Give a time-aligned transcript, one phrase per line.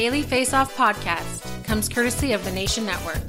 [0.00, 3.20] Daily Face Off podcast comes courtesy of the Nation Network.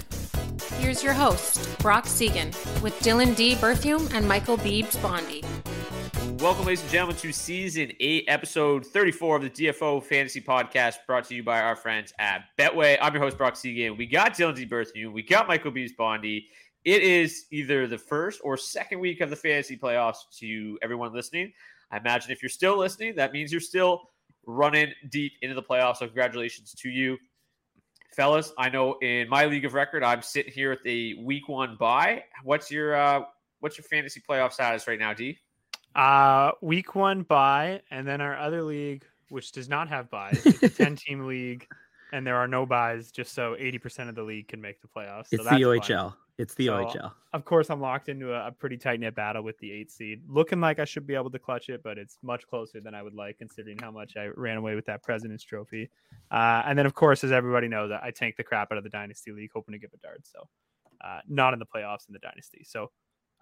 [0.79, 2.47] Here's your host, Brock Seguin,
[2.81, 3.55] with Dylan D.
[3.55, 5.43] Berthiaume and Michael Beebs Bondy.
[6.41, 11.25] Welcome, ladies and gentlemen, to season eight, episode 34 of the DFO Fantasy Podcast, brought
[11.25, 12.97] to you by our friends at Betway.
[13.01, 13.97] I'm your host, Brock Seguin.
[13.97, 14.65] We got Dylan D.
[14.65, 16.47] Berthiaume, we got Michael Beebs Bondy.
[16.85, 21.51] It is either the first or second week of the fantasy playoffs to everyone listening.
[21.91, 24.10] I imagine if you're still listening, that means you're still
[24.45, 25.97] running deep into the playoffs.
[25.97, 27.17] So, congratulations to you,
[28.15, 28.51] fellas.
[28.57, 32.23] I know in my league of record, I'm sitting here with a week one bye.
[32.43, 33.21] What's your uh,
[33.59, 35.37] what's your fantasy playoff status right now, D?
[35.95, 40.63] Uh, week one bye, and then our other league, which does not have buys, it's
[40.63, 41.67] a ten team league,
[42.13, 44.87] and there are no buys, just so eighty percent of the league can make the
[44.87, 45.27] playoffs.
[45.27, 46.09] So It's the OHL.
[46.11, 46.13] fun.
[46.37, 47.11] It's the So, OHL.
[47.33, 50.21] Of course, I'm locked into a, a pretty tight knit battle with the eight seed.
[50.27, 53.03] Looking like I should be able to clutch it, but it's much closer than I
[53.03, 55.89] would like, considering how much I ran away with that President's Trophy.
[56.31, 58.89] Uh, and then, of course, as everybody knows, I tanked the crap out of the
[58.89, 60.25] Dynasty League, hoping to give a dart.
[60.25, 60.47] So,
[61.03, 62.63] uh, not in the playoffs in the Dynasty.
[62.65, 62.91] So,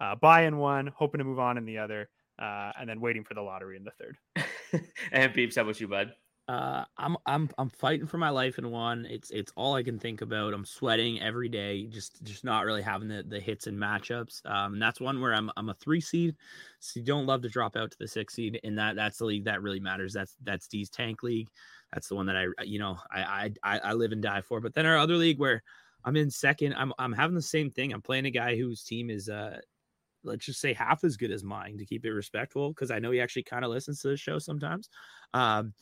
[0.00, 2.08] uh, buy in one, hoping to move on in the other,
[2.38, 4.16] uh, and then waiting for the lottery in the third.
[5.12, 6.12] and Beebs, how about you, bud?
[6.50, 9.06] Uh, I'm I'm I'm fighting for my life in one.
[9.08, 10.52] It's it's all I can think about.
[10.52, 14.44] I'm sweating every day, just just not really having the, the hits and matchups.
[14.50, 16.34] Um, and that's one where I'm I'm a three seed,
[16.80, 19.26] so you don't love to drop out to the six seed, and that that's the
[19.26, 20.12] league that really matters.
[20.12, 21.50] That's that's D's tank league.
[21.92, 24.60] That's the one that I you know I I I live and die for.
[24.60, 25.62] But then our other league where
[26.04, 27.92] I'm in second, I'm I'm having the same thing.
[27.92, 29.60] I'm playing a guy whose team is uh
[30.24, 33.12] let's just say half as good as mine to keep it respectful because I know
[33.12, 34.88] he actually kind of listens to the show sometimes.
[35.32, 35.74] Um,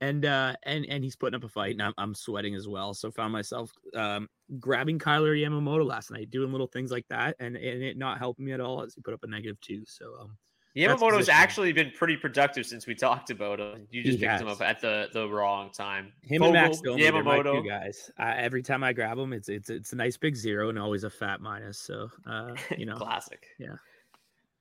[0.00, 2.92] and uh and and he's putting up a fight and I'm, I'm sweating as well
[2.94, 4.28] so found myself um
[4.60, 8.44] grabbing Kailer Yamamoto last night doing little things like that and and it not helping
[8.44, 10.36] me at all as he put up a negative two so um
[10.76, 13.86] Yamamoto's actually been pretty productive since we talked about him.
[13.90, 16.12] You just He picked him up at the, the wrong time.
[16.22, 17.62] him and Max Vogel, Domi, they're my Yamamoto.
[17.62, 20.68] two guys uh, every time I grab him, it's it's it's a nice big zero
[20.68, 23.46] and always a fat minus so uh you know Classic.
[23.58, 23.76] yeah.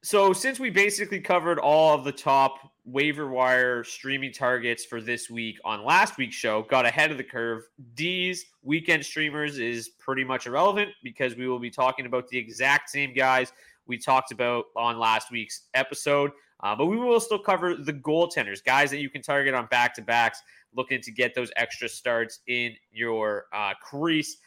[0.06, 5.31] So since we basically covered all of the top waiver wire streaming targets for this
[5.31, 7.63] week on last week's show, got ahead of the curve.
[7.96, 12.92] D's weekend streamers is pretty much irrelevant because we will be talking about the exact
[12.92, 13.52] same guys
[13.88, 16.30] we talked about on last week's episode.
[16.60, 19.92] Uh, but we will still cover the goaltenders, guys that you can target on back
[19.96, 20.40] to backs,
[20.75, 24.38] looking to get those extra starts in your uh, crease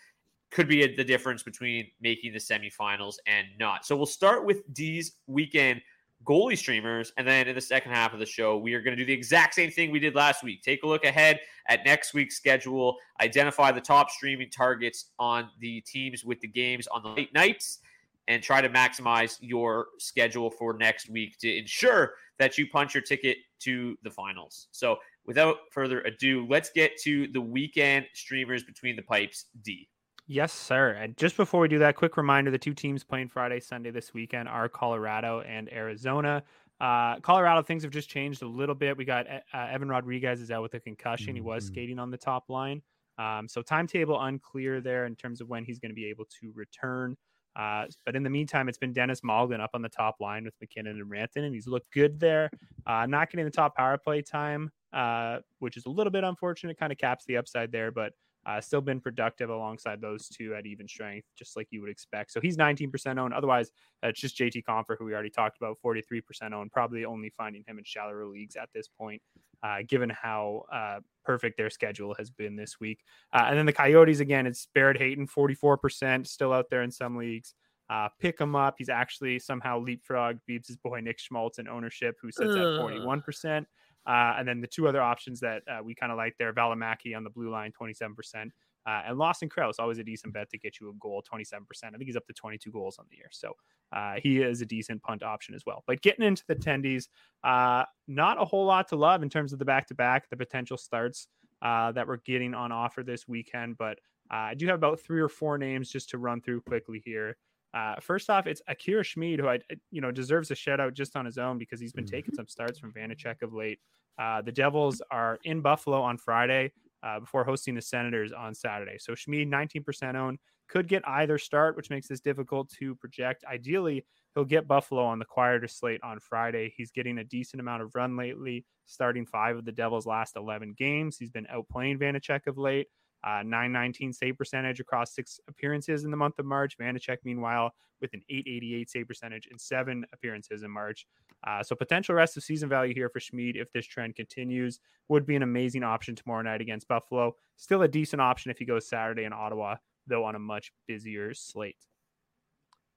[0.51, 3.85] could be a, the difference between making the semifinals and not.
[3.85, 5.83] So we'll start with D's weekend
[6.25, 7.13] goalie streamers.
[7.17, 9.13] And then in the second half of the show, we are going to do the
[9.13, 10.63] exact same thing we did last week.
[10.63, 15.81] Take a look ahead at next week's schedule, identify the top streaming targets on the
[15.83, 17.79] teams with the games on the late nights,
[18.27, 23.03] and try to maximize your schedule for next week to ensure that you punch your
[23.03, 24.69] ticket to the finals.
[24.71, 29.47] So, without further ado, let's get to the weekend streamers between the pipes.
[29.63, 29.89] D.
[30.31, 30.91] Yes, sir.
[30.91, 34.13] And just before we do that, quick reminder the two teams playing Friday, Sunday this
[34.13, 36.43] weekend are Colorado and Arizona.
[36.79, 38.99] Uh, Colorado, things have just changed a little bit.
[38.99, 41.29] We got uh, Evan Rodrigues is out with a concussion.
[41.29, 41.37] Mm-hmm.
[41.37, 41.73] He was mm-hmm.
[41.73, 42.83] skating on the top line.
[43.17, 46.53] Um, so timetable unclear there in terms of when he's going to be able to
[46.55, 47.17] return.
[47.57, 50.55] Uh, but in the meantime, it's been Denis Malgin up on the top line with
[50.61, 52.51] MacKinnon and Rantanen, and he's looked good there.
[52.87, 56.79] Uh, not getting the top power play time, uh, which is a little bit unfortunate.
[56.79, 58.13] Kind of caps the upside there, but
[58.47, 62.33] uh, still been productive alongside those two at even strength, just like you would expect.
[62.33, 63.35] So he's 19% owned.
[63.35, 63.71] Otherwise,
[64.03, 66.73] uh, it's just JT Compher, who we already talked about, 43% owned.
[66.73, 69.21] Probably only finding him in shallower leagues at this point,
[69.63, 73.01] uh, given how uh, perfect their schedule has been this week.
[73.33, 77.17] Uh, and then the Coyotes, again, it's Barrett Hayton, 44%, still out there in some
[77.17, 77.55] leagues.
[77.91, 78.75] Uh, pick him up.
[78.77, 82.59] He's actually somehow leapfrog Beebs' boy Nick Schmaltz in ownership, who sits Ugh.
[82.59, 83.65] at 41%.
[84.07, 87.17] Uh, and then the two other options that uh, we kind of like there, Valimaki
[87.17, 88.51] on the blue line, 27%.
[88.87, 91.61] Uh, and Lawson Crouse, always a decent bet to get you a goal, 27%.
[91.85, 93.29] I think he's up to 22 goals on the year.
[93.31, 93.53] So
[93.93, 95.85] uh, he is a decent punt option as well.
[95.87, 97.09] But getting into the tendies,
[97.45, 100.37] uh, not a whole lot to love in terms of the back to back, the
[100.37, 101.29] potential starts
[101.61, 103.77] uh, that we're getting on offer this weekend.
[103.77, 103.99] But
[104.31, 107.37] I do have about three or four names just to run through quickly here.
[107.75, 109.61] Uh, first off, it's Akira Schmid, who I
[109.91, 112.17] you know deserves a shout out just on his own because he's been mm-hmm.
[112.17, 113.79] taking some starts from Vanecek of late.
[114.19, 116.73] Uh, the Devils are in Buffalo on Friday
[117.03, 118.97] uh, before hosting the Senators on Saturday.
[118.99, 120.39] So Schmid, 19% owned,
[120.69, 123.45] could get either start, which makes this difficult to project.
[123.45, 124.05] Ideally,
[124.35, 126.73] he'll get Buffalo on the quieter slate on Friday.
[126.77, 130.75] He's getting a decent amount of run lately, starting five of the Devils' last 11
[130.77, 131.17] games.
[131.17, 132.89] He's been outplaying Vanecek of late
[133.25, 136.77] uh, 919 save percentage across six appearances in the month of March.
[136.79, 141.07] Vanecek, meanwhile, with an 888 save percentage in seven appearances in March.
[141.47, 145.27] Uh, so potential rest of season value here for Schmid if this trend continues would
[145.27, 147.35] be an amazing option tomorrow night against Buffalo.
[147.57, 149.77] Still a decent option if he goes Saturday in Ottawa,
[150.07, 151.77] though on a much busier slate.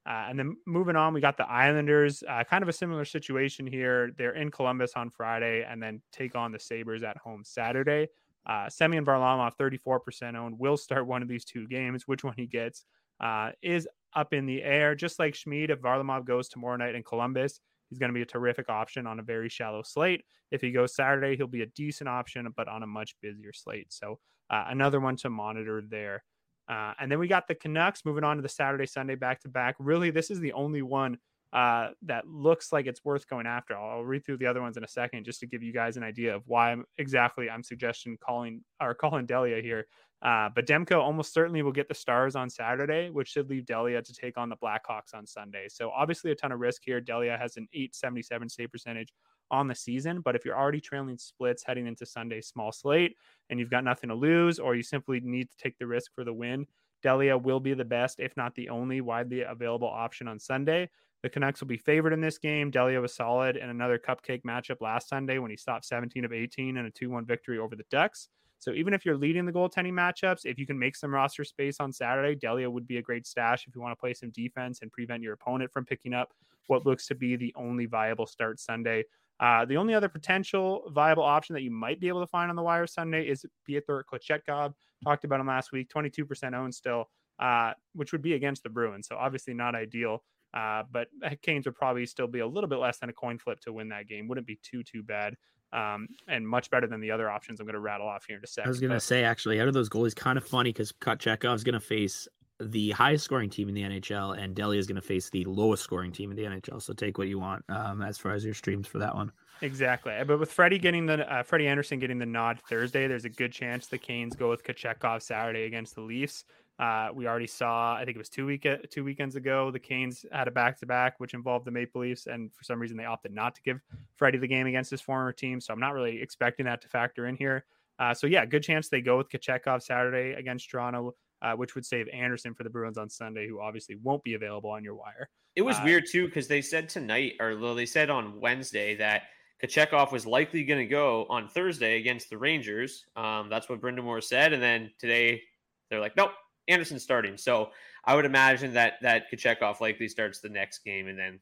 [0.07, 3.67] Uh, and then moving on, we got the Islanders, uh, kind of a similar situation
[3.67, 4.11] here.
[4.17, 8.07] They're in Columbus on Friday and then take on the Sabres at home Saturday.
[8.45, 12.07] Uh, Semyon Varlamov, 34% owned, will start one of these two games.
[12.07, 12.85] Which one he gets
[13.19, 14.95] uh, is up in the air.
[14.95, 17.59] Just like Schmid, if Varlamov goes tomorrow night in Columbus,
[17.89, 20.23] he's going to be a terrific option on a very shallow slate.
[20.51, 23.93] If he goes Saturday, he'll be a decent option, but on a much busier slate.
[23.93, 26.23] So uh, another one to monitor there.
[26.67, 29.49] Uh, and then we got the Canucks moving on to the Saturday, Sunday back to
[29.49, 29.75] back.
[29.79, 31.17] Really, this is the only one
[31.53, 33.75] uh, that looks like it's worth going after.
[33.75, 35.97] I'll, I'll, read through the other ones in a second just to give you guys
[35.97, 39.87] an idea of why I'm exactly I'm suggesting calling or Collin Delia here.
[40.21, 44.01] Uh, but Demko almost certainly will get the stars on Saturday, which should leave Delia
[44.01, 45.67] to take on the Blackhawks on Sunday.
[45.67, 47.01] So obviously a ton of risk here.
[47.01, 49.11] Delia has an 877 save percentage
[49.49, 53.17] on the season, but if you're already trailing splits heading into Sunday's small slate
[53.49, 56.23] and you've got nothing to lose, or you simply need to take the risk for
[56.23, 56.65] the win,
[57.01, 60.89] Delia will be the best, if not the only widely available option on Sunday.
[61.23, 62.71] The Canucks will be favored in this game.
[62.71, 66.77] Delia was solid in another cupcake matchup last Sunday when he stopped 17 of 18
[66.77, 68.29] in a 2 1 victory over the Ducks.
[68.57, 71.77] So even if you're leading the goaltending matchups, if you can make some roster space
[71.79, 74.81] on Saturday, Delia would be a great stash if you want to play some defense
[74.81, 76.29] and prevent your opponent from picking up
[76.67, 79.03] what looks to be the only viable start Sunday.
[79.39, 82.55] Uh, the only other potential viable option that you might be able to find on
[82.55, 84.73] the wire Sunday is Pyotr Kochetkov.
[85.03, 89.07] Talked about him last week, 22% owned still, uh, which would be against the Bruins.
[89.07, 90.21] So obviously not ideal.
[90.53, 91.07] Uh, but
[91.41, 93.89] Canes would probably still be a little bit less than a coin flip to win
[93.89, 94.27] that game.
[94.27, 95.35] Wouldn't be too too bad,
[95.71, 98.43] um, and much better than the other options I'm going to rattle off here in
[98.43, 98.67] a second.
[98.67, 101.55] I was going to say actually, out of those goalies, kind of funny because Kochetkov
[101.55, 102.27] is going to face
[102.61, 105.83] the highest scoring team in the NHL, and Delia is going to face the lowest
[105.83, 106.81] scoring team in the NHL.
[106.81, 109.31] So take what you want um, as far as your streams for that one.
[109.61, 113.29] Exactly, but with Freddie getting the uh, Freddie Andersen getting the nod Thursday, there's a
[113.29, 116.45] good chance the Canes go with Kochetkov Saturday against the Leafs.
[116.81, 120.25] Uh, we already saw, I think it was two week two weekends ago, the Canes
[120.31, 123.05] had a back to back, which involved the Maple Leafs, and for some reason they
[123.05, 123.79] opted not to give
[124.15, 125.61] Freddie the game against his former team.
[125.61, 127.65] So I'm not really expecting that to factor in here.
[127.99, 131.85] Uh, so yeah, good chance they go with Kochetkov Saturday against Toronto, uh, which would
[131.85, 135.29] save Andersen for the Bruins on Sunday, who obviously won't be available on your wire.
[135.55, 139.25] It was uh, weird too because they said tonight, or they said on Wednesday that
[139.63, 143.05] Kochetkov was likely going to go on Thursday against the Rangers.
[143.15, 145.43] Um, that's what Brind'Amour said, and then today
[145.91, 146.31] they're like, nope,
[146.71, 147.37] Andersen starting.
[147.37, 147.71] So
[148.05, 151.39] I would imagine that that Kochetkov likely starts the next game, and then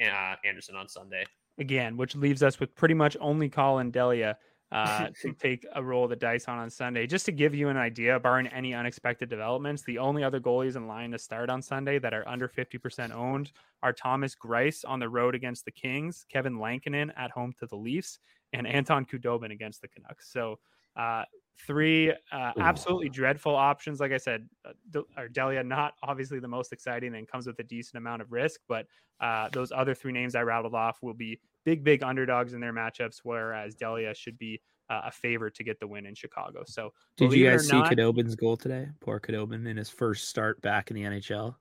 [0.00, 1.24] uh, Andersen on Sunday.
[1.58, 4.36] Again, which leaves us with pretty much only Collin Delia
[4.72, 7.06] uh, to take a roll of the dice on on Sunday.
[7.06, 10.86] Just to give you an idea, barring any unexpected developments, the only other goalies in
[10.86, 13.52] line to start on Sunday that are under 50% owned
[13.82, 17.76] are Thomas Greiss on the road against the Kings, Kevin Lankinen at home to the
[17.76, 18.18] Leafs,
[18.52, 20.30] and Anton Khudobin against the Canucks.
[20.32, 20.58] So,
[20.96, 21.24] uh,
[21.66, 24.00] three uh, absolutely dreadful options.
[24.00, 27.62] Like I said, uh, or Delia not obviously the most exciting and comes with a
[27.62, 28.86] decent amount of risk, but
[29.20, 32.72] uh, those other three names I rattled off will be big, big underdogs in their
[32.72, 36.62] matchups, whereas Delia should be uh, a favorite to get the win in Chicago.
[36.66, 37.88] So, did you guys see not,
[38.36, 38.88] goal today?
[39.00, 41.54] Poor Khudobin in his first start back in the NHL.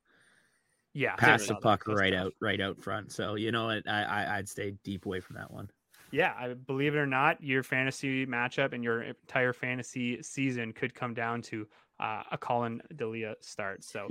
[0.94, 3.12] Yeah, pass the puck right out, right out front.
[3.12, 5.70] So you know, I, I I'd stay deep away from that one.
[6.14, 10.94] Yeah, I believe it or not, your fantasy matchup and your entire fantasy season could
[10.94, 11.68] come down to
[12.00, 13.84] uh, a Collin Delia start.
[13.84, 14.08] So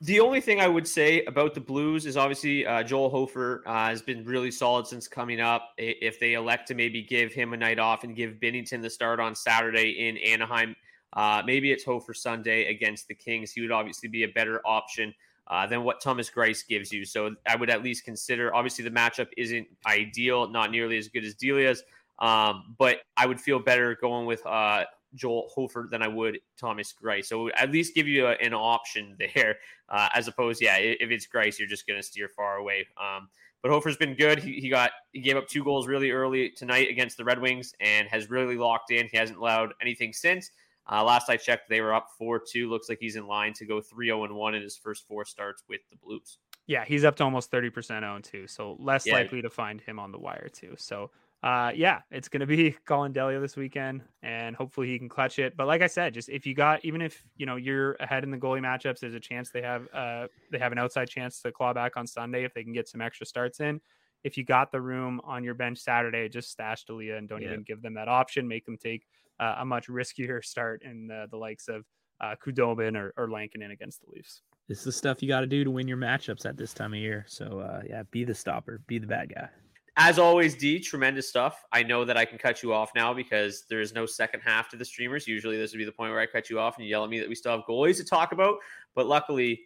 [0.00, 3.86] the only thing I would say about the Blues is obviously uh, Joel Hofer uh,
[3.86, 5.70] has been really solid since coming up.
[5.78, 9.20] If they elect to maybe give him a night off and give Binnington the start
[9.20, 10.74] on Saturday in Anaheim,
[11.12, 13.52] uh, maybe it's Hofer Sunday against the Kings.
[13.52, 15.14] He would obviously be a better option.
[15.46, 17.04] Uh, than what Thomas Greiss gives you.
[17.04, 18.54] So I would at least consider.
[18.54, 21.82] Obviously, the matchup isn't ideal, not nearly as good as Delia's,
[22.18, 24.84] um, but I would feel better going with uh,
[25.14, 27.26] Joel Hofer than I would Thomas Greiss.
[27.26, 29.56] So at least give you a, an option there,
[29.88, 32.86] uh, as opposed, yeah, if it's Greiss, you're just going to steer far away.
[33.00, 33.28] Um,
[33.62, 34.40] but Hofer's been good.
[34.40, 37.74] He, he got he gave up two goals really early tonight against the Red Wings
[37.80, 39.08] and has really locked in.
[39.10, 40.50] He hasn't allowed anything since.
[40.90, 42.68] Uh, last I checked, they were up four two.
[42.68, 45.06] Looks like he's in line to go three zero oh and one in his first
[45.06, 46.38] four starts with the Blues.
[46.66, 49.14] Yeah, he's up to almost thirty percent owned too, so less yeah.
[49.14, 50.74] likely to find him on the wire too.
[50.76, 51.10] So
[51.44, 55.38] uh, yeah, it's going to be Collin Delia this weekend, and hopefully he can clutch
[55.38, 55.54] it.
[55.58, 58.30] But like I said, just if you got, even if you know you're ahead in
[58.30, 61.52] the goalie matchups, there's a chance they have uh, they have an outside chance to
[61.52, 63.78] claw back on Sunday if they can get some extra starts in.
[64.22, 67.48] If you got the room on your bench Saturday, just stash Delia and don't yeah.
[67.48, 68.48] even give them that option.
[68.48, 69.06] Make them take
[69.40, 71.84] uh, a much riskier start in the, the likes of
[72.20, 74.42] uh, Khudobin or, or Lankinen against the Leafs.
[74.68, 76.94] This is the stuff you got to do to win your matchups at this time
[76.94, 77.24] of year.
[77.28, 79.48] So uh, yeah, be the stopper, be the bad guy.
[79.96, 81.64] As always, D, tremendous stuff.
[81.72, 84.68] I know that I can cut you off now because there is no second half
[84.70, 85.28] to the streamers.
[85.28, 87.10] Usually, this would be the point where I cut you off and you yell at
[87.10, 88.56] me that we still have goalies to talk about.
[88.96, 89.60] But luckily,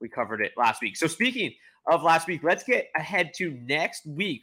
[0.00, 0.96] we covered it last week.
[0.96, 1.52] So, speaking
[1.88, 4.42] of last week, let's get ahead to next week.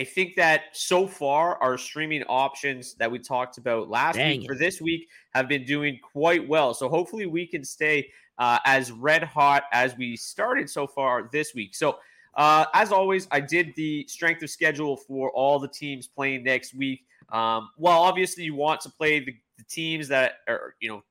[0.00, 4.44] I think that so far our streaming options that we talked about last Dang week
[4.44, 4.46] it.
[4.46, 6.72] for this week have been doing quite well.
[6.72, 11.54] So hopefully we can stay uh, as red hot as we started so far this
[11.54, 11.74] week.
[11.74, 11.98] So
[12.34, 16.72] uh, as always, I did the strength of schedule for all the teams playing next
[16.72, 17.04] week.
[17.30, 21.02] Um, well, obviously, you want to play the, the teams that are, you know,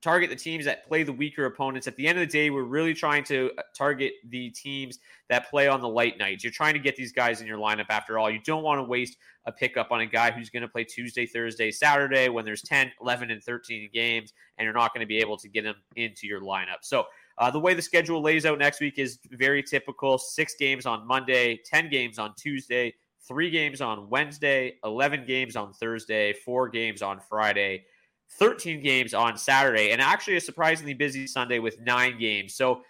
[0.00, 1.86] target the teams that play the weaker opponents.
[1.86, 5.50] At the end of the day, we're really trying to uh, target the teams that
[5.50, 6.44] play on the light nights.
[6.44, 8.30] You're trying to get these guys in your lineup after all.
[8.30, 11.26] You don't want to waste a pickup on a guy who's going to play Tuesday,
[11.26, 15.18] Thursday, Saturday when there's 10, 11, and 13 games, and you're not going to be
[15.18, 16.78] able to get them into your lineup.
[16.82, 17.04] So,
[17.38, 21.06] uh, the way the schedule lays out next week is very typical six games on
[21.06, 22.92] Monday, 10 games on Tuesday,
[23.28, 27.84] three games on Wednesday, 11 games on Thursday, four games on Friday,
[28.32, 32.54] 13 games on Saturday, and actually a surprisingly busy Sunday with nine games.
[32.54, 32.82] So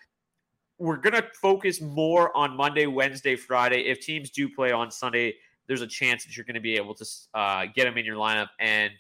[0.79, 3.83] we're going to focus more on Monday, Wednesday, Friday.
[3.87, 5.35] If teams do play on Sunday,
[5.67, 8.17] there's a chance that you're going to be able to uh, get them in your
[8.17, 8.93] lineup and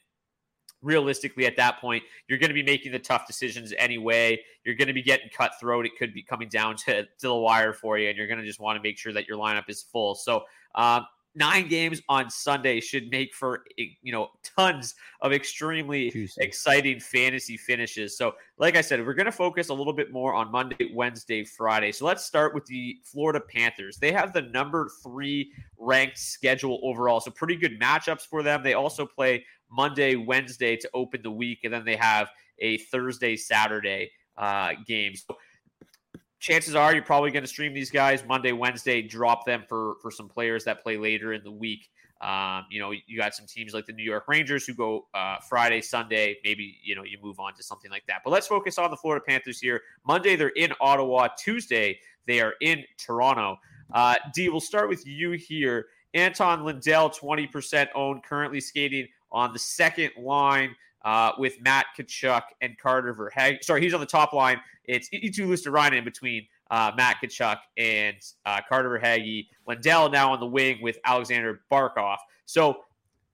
[0.80, 4.86] realistically at that point you're going to be making the tough decisions anyway you're going
[4.86, 8.08] to be getting cutthroat it could be coming down to, to the wire for you
[8.08, 10.44] and you're going to just want to make sure that your lineup is full so
[10.76, 11.04] um,
[11.34, 18.16] nine games on Sunday should make for you know tons of extremely exciting fantasy finishes.
[18.16, 21.44] So, like I said, we're going to focus a little bit more on Monday, Wednesday,
[21.44, 21.92] Friday.
[21.92, 23.98] So let's start with the Florida Panthers.
[23.98, 28.62] They have the number three ranked schedule overall, so pretty good matchups for them.
[28.62, 33.36] They also play Monday, Wednesday to open the week, and then they have a Thursday,
[33.36, 35.14] Saturday uh, game.
[35.14, 35.36] So
[36.38, 40.10] chances are you're probably going to stream these guys Monday, Wednesday, drop them for for
[40.10, 41.90] some players that play later in the week.
[42.20, 45.36] Um, you know, you got some teams like the New York Rangers who go uh,
[45.48, 46.38] Friday, Sunday.
[46.44, 48.22] Maybe you know you move on to something like that.
[48.24, 49.82] But let's focus on the Florida Panthers here.
[50.06, 51.28] Monday they're in Ottawa.
[51.38, 53.58] Tuesday they are in Toronto.
[53.92, 55.86] Uh, D, we'll start with you here.
[56.14, 60.74] Anton Lundell, 20% owned, currently skating on the second line
[61.04, 63.62] uh, with Matt Tkachuk and Carter Verhaeghe.
[63.62, 64.60] Sorry, he's on the top line.
[64.84, 69.46] It's Eetu Luostarinen in between uh, Matt Tkachuk and uh, Carter Verhaeghe.
[69.66, 72.18] Lundell now on the wing with Alexander Barkov.
[72.46, 72.78] So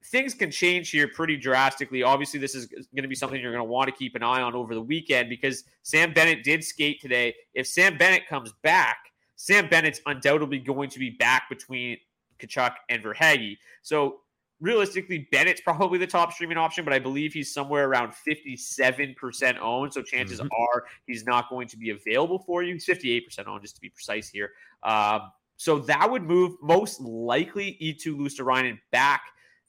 [0.05, 2.03] things can change here pretty drastically.
[2.03, 4.43] Obviously, this is going to be something you're going to want to keep an eye
[4.43, 7.35] on over the weekend because Sam Bennett did skate today.
[7.55, 8.99] If Sam Bennett comes back,
[9.37, 11.97] Sam Bennett's undoubtedly going to be back between
[12.39, 13.57] Tkachuk and Verhaeghe.
[13.83, 14.21] So
[14.61, 19.93] realistically, Bennett's probably the top streaming option, but I believe he's somewhere around 57% owned.
[19.93, 20.49] So chances mm-hmm.
[20.49, 22.75] are he's not going to be available for you.
[22.75, 24.51] He's 58% owned, just to be precise here.
[24.83, 29.23] Um, so that would move most likely Eetu Luostarinen back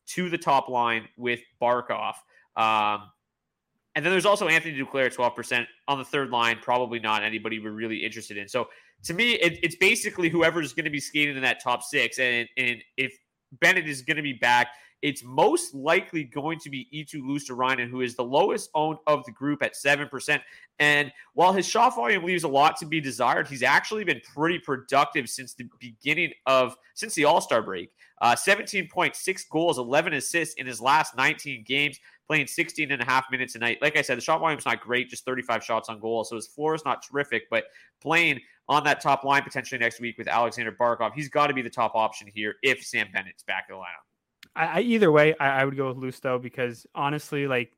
[0.08, 2.14] to the top line with Barkov.
[2.56, 3.10] Um,
[3.96, 6.58] and then there's also Anthony Duclair at 12% on the third line.
[6.62, 8.48] Probably not anybody we're really interested in.
[8.48, 8.68] So
[9.04, 12.20] to me, it, it's basically whoever's going to be skating in that top six.
[12.20, 13.18] And, and if
[13.60, 14.70] Bennett is going to be back.
[15.02, 19.32] It's most likely going to be Eetu Luostarinen, who is the lowest owned of the
[19.32, 20.42] group at 7%.
[20.80, 24.58] And while his shot volume leaves a lot to be desired, he's actually been pretty
[24.58, 27.92] productive since the beginning of, since the All Star break.
[28.22, 33.26] Uh, 17.6 goals, 11 assists in his last 19 games, playing 16 and a half
[33.30, 33.78] minutes a night.
[33.82, 36.24] Like I said, the shot volume's not great, just 35 shots on goal.
[36.24, 37.66] So his floor is not terrific, but
[38.02, 41.14] playing on that top line potentially next week with Alexander Barkov.
[41.14, 44.06] He's got to be the top option here if Sam Bennett's back in the lineup.
[44.56, 47.74] I, I either way, I, I, would go with Lusto because honestly, like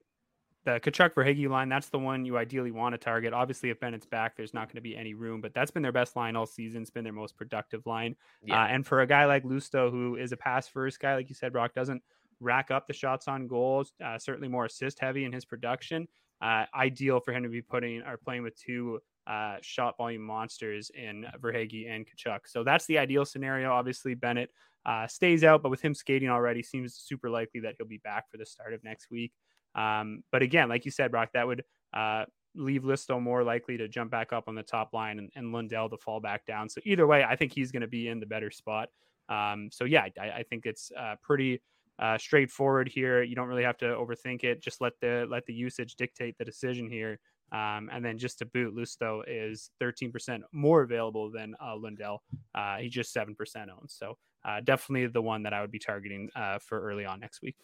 [0.66, 3.34] the Tkachuk Verhaeghe line, that's the one you ideally want to target.
[3.34, 5.92] Obviously, if Bennett's back, there's not going to be any room, but that's been their
[5.92, 6.82] best line all season.
[6.82, 8.16] It's been their most productive line.
[8.44, 8.62] Yeah.
[8.62, 11.36] Uh, and for a guy like Lusto, who is a pass first guy, like you
[11.36, 12.02] said, Brock doesn't
[12.40, 16.08] rack up the shots on goals, uh, certainly more assist heavy in his production.
[16.40, 20.90] Uh, ideal for him to be putting or playing with two uh, shot volume monsters
[20.96, 22.40] in Verhaeghe and Tkachuk.
[22.46, 23.72] So that's the ideal scenario.
[23.72, 24.52] Obviously, Bennett
[24.86, 28.32] uh, stays out, but with him skating already, seems super likely that he'll be back
[28.32, 29.34] for the start of next week.
[29.76, 31.64] Um, but again, like you said, Brock, that would
[31.94, 35.52] uh, leave Lusto more likely to jump back up on the top line and, and
[35.52, 36.70] Lundell to fall back down.
[36.70, 38.90] So either way, I think he's going to be in the better spot.
[39.30, 41.62] Um, so yeah, I, I think it's uh, pretty
[42.00, 43.24] uh, straightforward here.
[43.24, 44.62] You don't really have to overthink it.
[44.62, 47.20] Just let the let the usage dictate the decision here.
[47.52, 52.22] Um, and then just to boot, Lusto is 13% more available than uh, Lundell.
[52.54, 53.36] Uh, he's just 7%
[53.70, 53.90] owned.
[53.90, 57.42] So uh, definitely the one that I would be targeting uh, for early on next
[57.42, 57.56] week.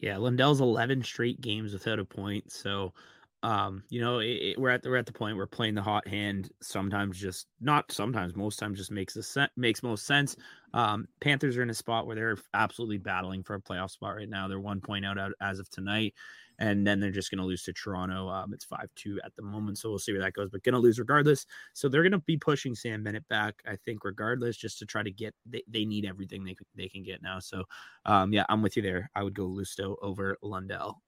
[0.00, 2.52] Yeah, Lundell's 11 straight games without a point.
[2.52, 2.94] So,
[3.42, 5.82] um, you know, it, it, we're at the, we're at the point where playing the
[5.82, 10.36] hot hand sometimes just not sometimes most times just makes a sen- makes most sense.
[10.74, 14.28] Um, Panthers are in a spot where they're absolutely battling for a playoff spot right
[14.28, 14.46] now.
[14.46, 16.14] They're one point out, out as of tonight
[16.58, 18.28] and then they're just going to lose to Toronto.
[18.28, 20.48] Um, it's five two at the moment, so we'll see where that goes.
[20.50, 21.46] But going to lose regardless.
[21.74, 25.02] So they're going to be pushing Sam Bennett back, I think, regardless, just to try
[25.02, 25.34] to get.
[25.46, 27.38] They, they need everything they they can get now.
[27.38, 27.64] So,
[28.04, 29.10] um, yeah, I'm with you there.
[29.14, 31.02] I would go Lusto over Lundell.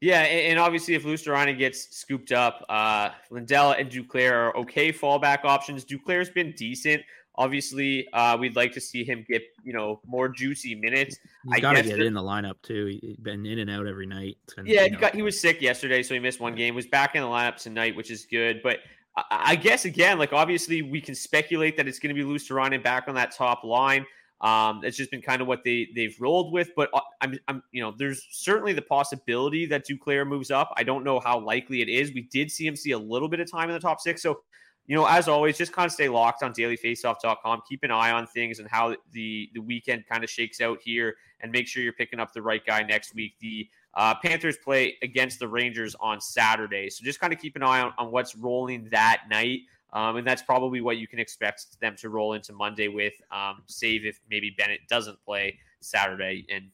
[0.00, 5.44] Yeah, and obviously, if Luostarinen gets scooped up, uh, Lundell and Duclair are okay fallback
[5.44, 5.84] options.
[5.84, 7.02] Duclair's been decent.
[7.38, 11.16] Obviously, uh, we'd like to see him get you know more juicy minutes.
[11.48, 12.98] He's got to get in the lineup too.
[13.00, 14.38] He's been in and out every night.
[14.64, 16.74] yeah, he got he was sick yesterday, so he missed one game.
[16.74, 18.60] Was back in the lineup tonight, which is good.
[18.60, 18.80] But
[19.16, 22.82] I, I guess again, like obviously, we can speculate that it's going to be Luostarinen
[22.82, 24.04] back on that top line.
[24.40, 26.70] Um, it's just been kind of what they they've rolled with.
[26.76, 30.72] But uh, I'm, I'm, you know, there's certainly the possibility that Duclair moves up.
[30.76, 32.12] I don't know how likely it is.
[32.12, 34.40] We did see him see a little bit of time in the top six, so
[34.88, 37.62] you know, as always, just kind of stay locked on dailyfaceoff.com.
[37.68, 41.14] Keep an eye on things and how the the weekend kind of shakes out here,
[41.40, 43.34] and make sure you're picking up the right guy next week.
[43.38, 47.62] The uh, Panthers play against the Rangers on Saturday, so just kind of keep an
[47.62, 49.60] eye on, on what's rolling that night.
[49.92, 53.62] Um, and that's probably what you can expect them to roll into Monday with, um,
[53.66, 56.64] save if maybe Bennett doesn't play Saturday and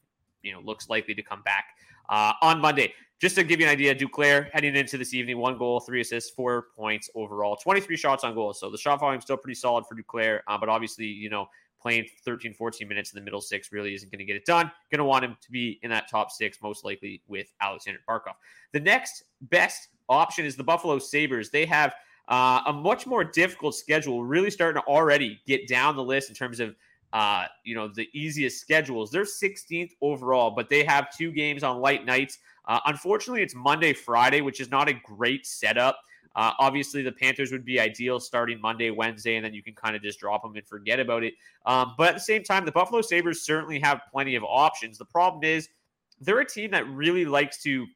[0.42, 1.64] you know looks likely to come back
[2.08, 2.94] uh, on Monday.
[3.20, 6.30] Just to give you an idea, Duclair heading into this evening, one goal, three assists,
[6.30, 8.52] four points overall, 23 shots on goal.
[8.52, 11.46] So the shot volume is still pretty solid for Duclair, uh, but obviously, you know,
[11.80, 14.70] playing 13, 14 minutes in the middle six really isn't going to get it done.
[14.90, 18.34] Going to want him to be in that top six, most likely with Alexander Barkov.
[18.72, 21.50] The next best option is the Buffalo Sabres.
[21.50, 21.94] They have
[22.28, 26.34] uh, a much more difficult schedule, really starting to already get down the list in
[26.34, 26.74] terms of
[27.14, 29.12] uh, you know, the easiest schedules.
[29.12, 32.38] They're 16th overall, but they have two games on light nights.
[32.66, 36.00] Uh, unfortunately, it's Monday, Friday, which is not a great setup.
[36.36, 39.94] Uh, obviously, the Panthers would be ideal starting Monday, Wednesday, and then you can kind
[39.94, 41.34] of just drop them and forget about it.
[41.64, 44.98] Um, but at the same time, the Buffalo Sabres certainly have plenty of options.
[44.98, 45.68] The problem is
[46.20, 47.86] they're a team that really likes to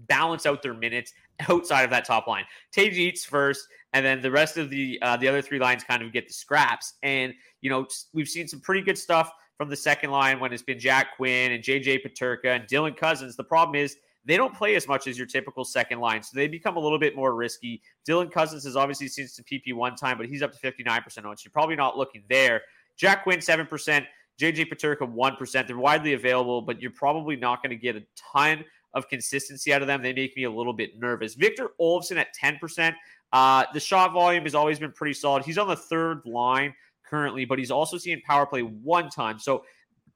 [0.00, 1.14] balance out their minutes
[1.48, 2.44] outside of that top line.
[2.70, 6.02] Tage eats first, and then the rest of the uh, the other three lines kind
[6.02, 6.94] of get the scraps.
[7.02, 10.62] And you know we've seen some pretty good stuff from the second line when it's
[10.62, 13.36] been Jack Quinn and JJ Peterka and Dylan Cozens.
[13.36, 16.48] The problem is they don't play as much as your typical second line, so they
[16.48, 17.82] become a little bit more risky.
[18.08, 21.36] Dylan Cozens has obviously seen some PP one time, but he's up to 59% on,
[21.36, 22.62] so you're probably not looking there.
[22.96, 24.06] Jack Quinn, 7%.
[24.40, 25.66] JJ Peterka, 1%.
[25.66, 28.64] They're widely available, but you're probably not going to get a ton
[28.94, 30.02] of consistency out of them.
[30.02, 31.34] They make me a little bit nervous.
[31.34, 32.94] Victor Olofsson at 10%.
[33.32, 35.44] Uh, the shot volume has always been pretty solid.
[35.44, 36.74] He's on the third line
[37.08, 39.38] currently, but he's also seen power play one time.
[39.38, 39.64] So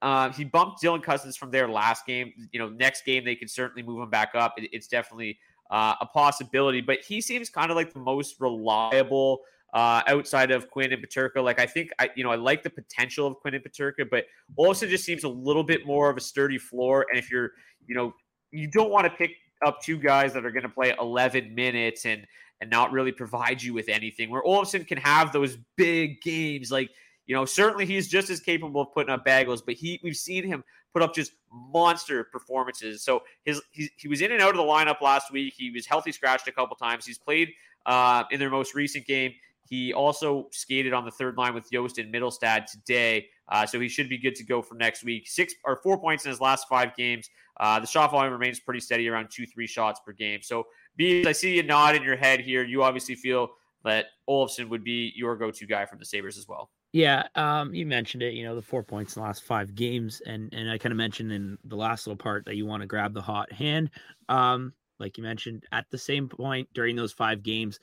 [0.03, 2.33] uh, he bumped Dylan Cozens from their last game.
[2.53, 4.55] You know, next game they can certainly move him back up.
[4.57, 5.39] It, it's definitely
[5.71, 9.41] uh, a possibility, but he seems kind of like the most reliable
[9.75, 11.43] uh, outside of Quinn and Peterka.
[11.43, 14.25] Like I think I, you know, I like the potential of Quinn and Peterka, but
[14.57, 17.07] also just seems a little bit more of a sturdy floor.
[17.11, 17.53] And if you're,
[17.87, 18.15] you know,
[18.51, 19.33] you don't want to pick
[19.67, 22.27] up two guys that are going to play 11 minutes and
[22.61, 24.31] and not really provide you with anything.
[24.31, 26.91] Where Olofsson can have those big games, like
[27.27, 30.45] you know, certainly he's just as capable of putting up bagels, but he we've seen
[30.45, 33.03] him put up just monster performances.
[33.03, 35.55] So his he, he was in and out of the lineup last week.
[35.57, 37.05] He was healthy scratched a couple times.
[37.05, 37.51] He's played
[37.87, 39.33] uh, in their most recent game.
[39.69, 43.89] He also skated on the third line with Jost and Mittelstadt today, uh, so he
[43.89, 45.29] should be good to go for next week.
[45.29, 47.29] Six or four points in his last five games.
[47.61, 50.41] Uh, the shot volume remains pretty steady, around two, three shots per game.
[50.43, 50.67] So,
[50.99, 52.65] Beebs, I see you nod in your head here.
[52.65, 53.51] You obviously feel
[53.85, 56.71] that Olofsson would be your go-to guy from the Sabres as well.
[56.93, 58.33] Yeah, um, you mentioned it.
[58.33, 60.97] You know, the four points in the last five games, and and I kind of
[60.97, 63.91] mentioned in the last little part that you want to grab the hot hand.
[64.31, 67.79] Um, like you mentioned, at the same point during those five games,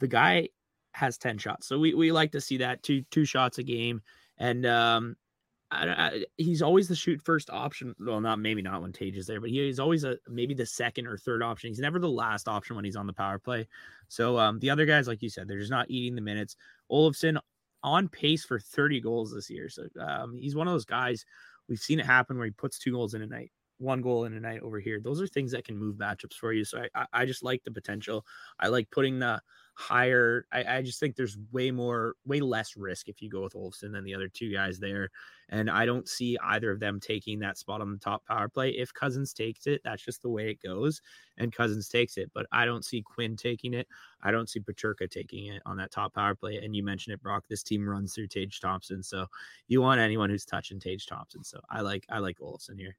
[0.00, 0.48] the guy
[0.92, 1.66] has 10 shots.
[1.66, 4.02] So we, we like to see that two two shots a game.
[4.38, 5.16] And um
[5.72, 7.94] I, I, he's always the shoot first option.
[8.00, 10.66] Well, not maybe not when Tage is there, but he, he's always a maybe the
[10.66, 11.68] second or third option.
[11.68, 13.68] He's never the last option when he's on the power play.
[14.08, 16.56] So um, the other guys, like you said, they're just not eating the minutes.
[16.90, 17.38] Olofsson
[17.84, 19.68] on pace for 30 goals this year.
[19.68, 21.24] So um, he's one of those guys.
[21.68, 24.34] We've seen it happen where he puts two goals in a night one goal in
[24.34, 25.00] a night over here.
[25.00, 26.64] Those are things that can move matchups for you.
[26.64, 28.24] So I, I just like the potential.
[28.58, 29.40] I like putting the
[29.80, 30.46] higher.
[30.52, 33.92] I, I just think there's way more, way less risk if you go with Olofsson
[33.92, 35.08] than the other two guys there.
[35.48, 38.70] And I don't see either of them taking that spot on the top power play.
[38.70, 41.00] If Cozens takes it, that's just the way it goes.
[41.38, 42.30] And Cozens takes it.
[42.34, 43.88] But I don't see Quinn taking it.
[44.22, 46.58] I don't see Peterka taking it on that top power play.
[46.58, 47.44] And you mentioned it, Brock.
[47.48, 49.02] This team runs through Tage Thompson.
[49.02, 49.26] So
[49.66, 51.42] you want anyone who's touching Tage Thompson.
[51.42, 52.96] So I like I like Olofsson here.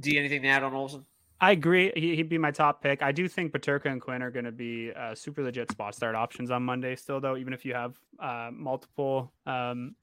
[0.00, 1.04] D, anything to add on Olsen?
[1.40, 1.92] I agree.
[1.94, 3.02] He, would be my top pick.
[3.02, 6.14] I do think Peterka and Quinn are going to be uh, super legit spot start
[6.14, 9.94] options on Monday, still, though, even if you have uh, multiple um,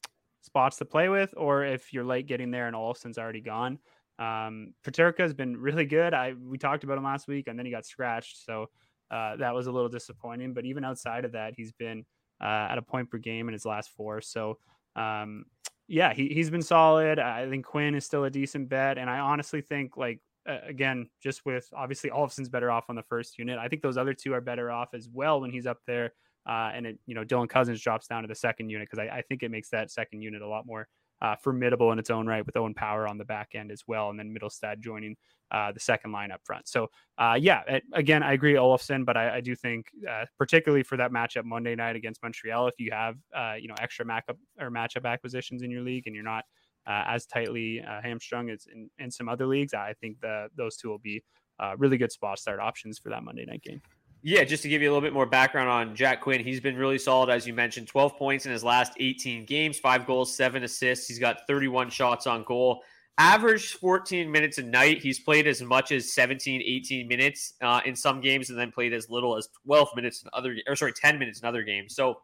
[0.42, 3.80] spots to play with, or if you're late getting there and Olson's already gone.
[4.20, 6.14] Um, Peterka has been really good.
[6.14, 8.46] I We talked about him last week, and then he got scratched.
[8.46, 8.70] So
[9.10, 10.54] uh, that was a little disappointing.
[10.54, 12.06] But even outside of that, he's been
[12.40, 14.22] uh, at a point per game in his last four.
[14.22, 14.60] So
[14.96, 15.46] um,
[15.88, 17.18] yeah, he, he's been solid.
[17.18, 19.00] I think Quinn is still a decent bet.
[19.00, 23.04] And I honestly think, like, uh, again, just with obviously Olofsson's better off on the
[23.04, 23.58] first unit.
[23.58, 26.14] I think those other two are better off as well when he's up there.
[26.46, 29.18] Uh, and it, you know, Dylan Cozens drops down to the second unit because I,
[29.18, 30.90] I, think it makes that second unit a lot more
[31.22, 34.10] uh, formidable in its own right with Owen Power on the back end as well.
[34.10, 35.16] And then Mittelstadt joining
[35.52, 36.68] uh, the second line up front.
[36.68, 40.84] So, uh, yeah, it, again, I agree Olafson, but I, I do think, uh, particularly
[40.84, 43.16] for that matchup Monday night against Montreal, if you have,
[43.58, 46.44] you know, extra matchup or matchup acquisitions in your league and you're not
[46.88, 50.78] uh, as tightly uh, hamstrung as in, in, some other leagues, I think the, those
[50.78, 51.24] two will be
[51.78, 53.82] really good spot start options for that Monday night game.
[54.22, 56.78] Yeah, just to give you a little bit more background on Jack Quinn, he's been
[56.78, 60.64] really solid, as you mentioned 12 points in his last 18 games, five goals, seven
[60.64, 61.08] assists.
[61.08, 62.84] He's got 31 shots on goal
[63.18, 65.00] average 14 minutes a night.
[65.02, 68.94] He's played as much as 17, 18 minutes uh, in some games, and then played
[68.94, 71.96] as little as 12 minutes in other, or sorry, 10 minutes in other games.
[71.96, 72.22] So,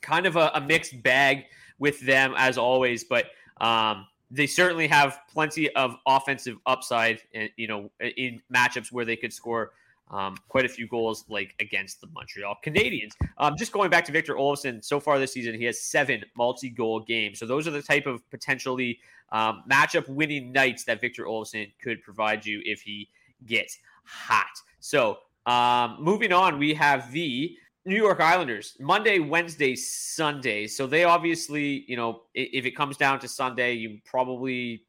[0.00, 1.44] kind of a, a mixed bag
[1.78, 3.04] with them as always.
[3.04, 3.26] But
[3.60, 9.16] Um, they certainly have plenty of offensive upside, and you know, in matchups where they
[9.16, 9.72] could score
[10.10, 13.12] um, quite a few goals, like against the Montreal Canadiens.
[13.38, 17.00] Um, just going back to Victor Olofsson, so far this season, he has seven multi-goal
[17.00, 17.38] games.
[17.38, 18.98] So those are the type of potentially
[19.32, 23.08] um, matchup winning nights that Victor Olofsson could provide you if he
[23.46, 24.46] gets hot.
[24.80, 30.66] So um, moving on, we have the New York Islanders Monday, Wednesday, Sunday.
[30.66, 34.84] So they obviously, you know, if it comes down to Sunday, you probably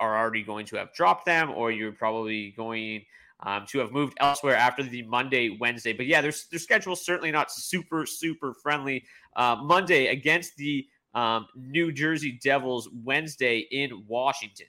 [0.00, 3.04] are already going to have dropped them, or you're probably going
[3.40, 5.92] um, to have moved elsewhere after the Monday, Wednesday.
[5.92, 9.04] But yeah, their, their schedule is certainly not super, super friendly.
[9.36, 14.66] Uh, Monday against the um, New Jersey Devils, Wednesday in Washington.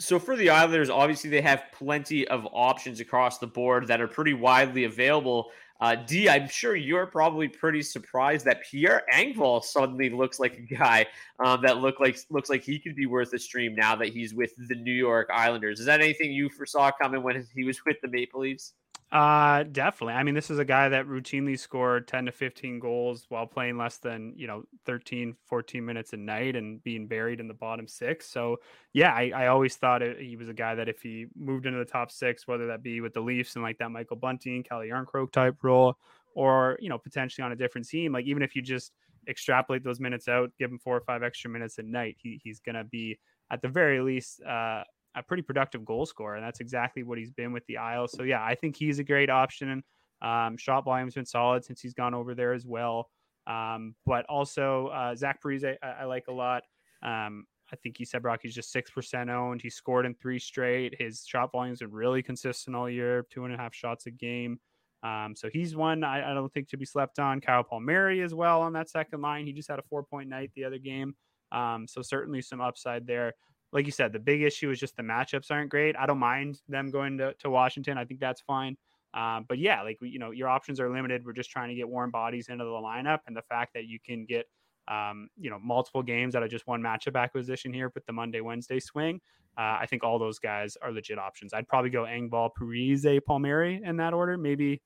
[0.00, 4.06] So for the Islanders, obviously they have plenty of options across the board that are
[4.06, 5.50] pretty widely available.
[5.80, 10.74] Uh, D, I'm sure you're probably pretty surprised that Pierre Engvall suddenly looks like a
[10.74, 11.06] guy
[11.38, 14.34] um, that look like looks like he could be worth a stream now that he's
[14.34, 15.78] with the New York Islanders.
[15.78, 18.72] Is that anything you foresaw coming when he was with the Maple Leafs?
[19.10, 20.12] Uh, definitely.
[20.12, 23.78] I mean, this is a guy that routinely scored 10 to 15 goals while playing
[23.78, 27.88] less than, you know, 13, 14 minutes a night and being buried in the bottom
[27.88, 28.26] six.
[28.28, 28.58] So,
[28.92, 31.78] yeah, I, I always thought it, he was a guy that if he moved into
[31.78, 34.82] the top six, whether that be with the Leafs and like that Michael Bunting, Calle
[34.82, 35.96] Jarnkrok type role,
[36.34, 38.92] or, you know, potentially on a different team, like even if you just
[39.26, 42.60] extrapolate those minutes out, give him four or five extra minutes a night, he, he's
[42.60, 43.18] going to be
[43.50, 44.84] at the very least, uh,
[45.18, 48.12] a pretty productive goal scorer, and that's exactly what he's been with the Isles.
[48.12, 49.82] So yeah, I think he's a great option.
[50.20, 53.10] Um, shot volume's been solid since he's gone over there as well.
[53.46, 56.64] Um, but also uh, Zach Parise, I, I, like a lot.
[57.02, 59.62] Um, I think you said Rocky's just six percent owned.
[59.62, 60.94] He scored in three straight.
[60.98, 64.60] His shot volume's been really consistent all year, two and a half shots a game.
[65.02, 67.40] Um, so he's one I, I, don't think to be slept on.
[67.40, 69.46] Kyle Palmieri as well on that second line.
[69.46, 71.14] He just had a four point night the other game.
[71.52, 73.34] Um, so certainly some upside there
[73.72, 75.96] like you said, the big issue is just the matchups aren't great.
[75.96, 77.98] I don't mind them going to, to Washington.
[77.98, 78.76] I think that's fine.
[79.14, 81.24] Um, but yeah, like you know, your options are limited.
[81.24, 83.98] We're just trying to get warm bodies into the lineup, and the fact that you
[84.04, 84.46] can get
[84.86, 88.40] um, you know multiple games out of just one matchup acquisition here with the Monday
[88.40, 89.20] Wednesday swing.
[89.56, 91.52] Uh, I think all those guys are legit options.
[91.52, 94.38] I'd probably go Engvall, Parise, Palmieri in that order.
[94.38, 94.80] Maybe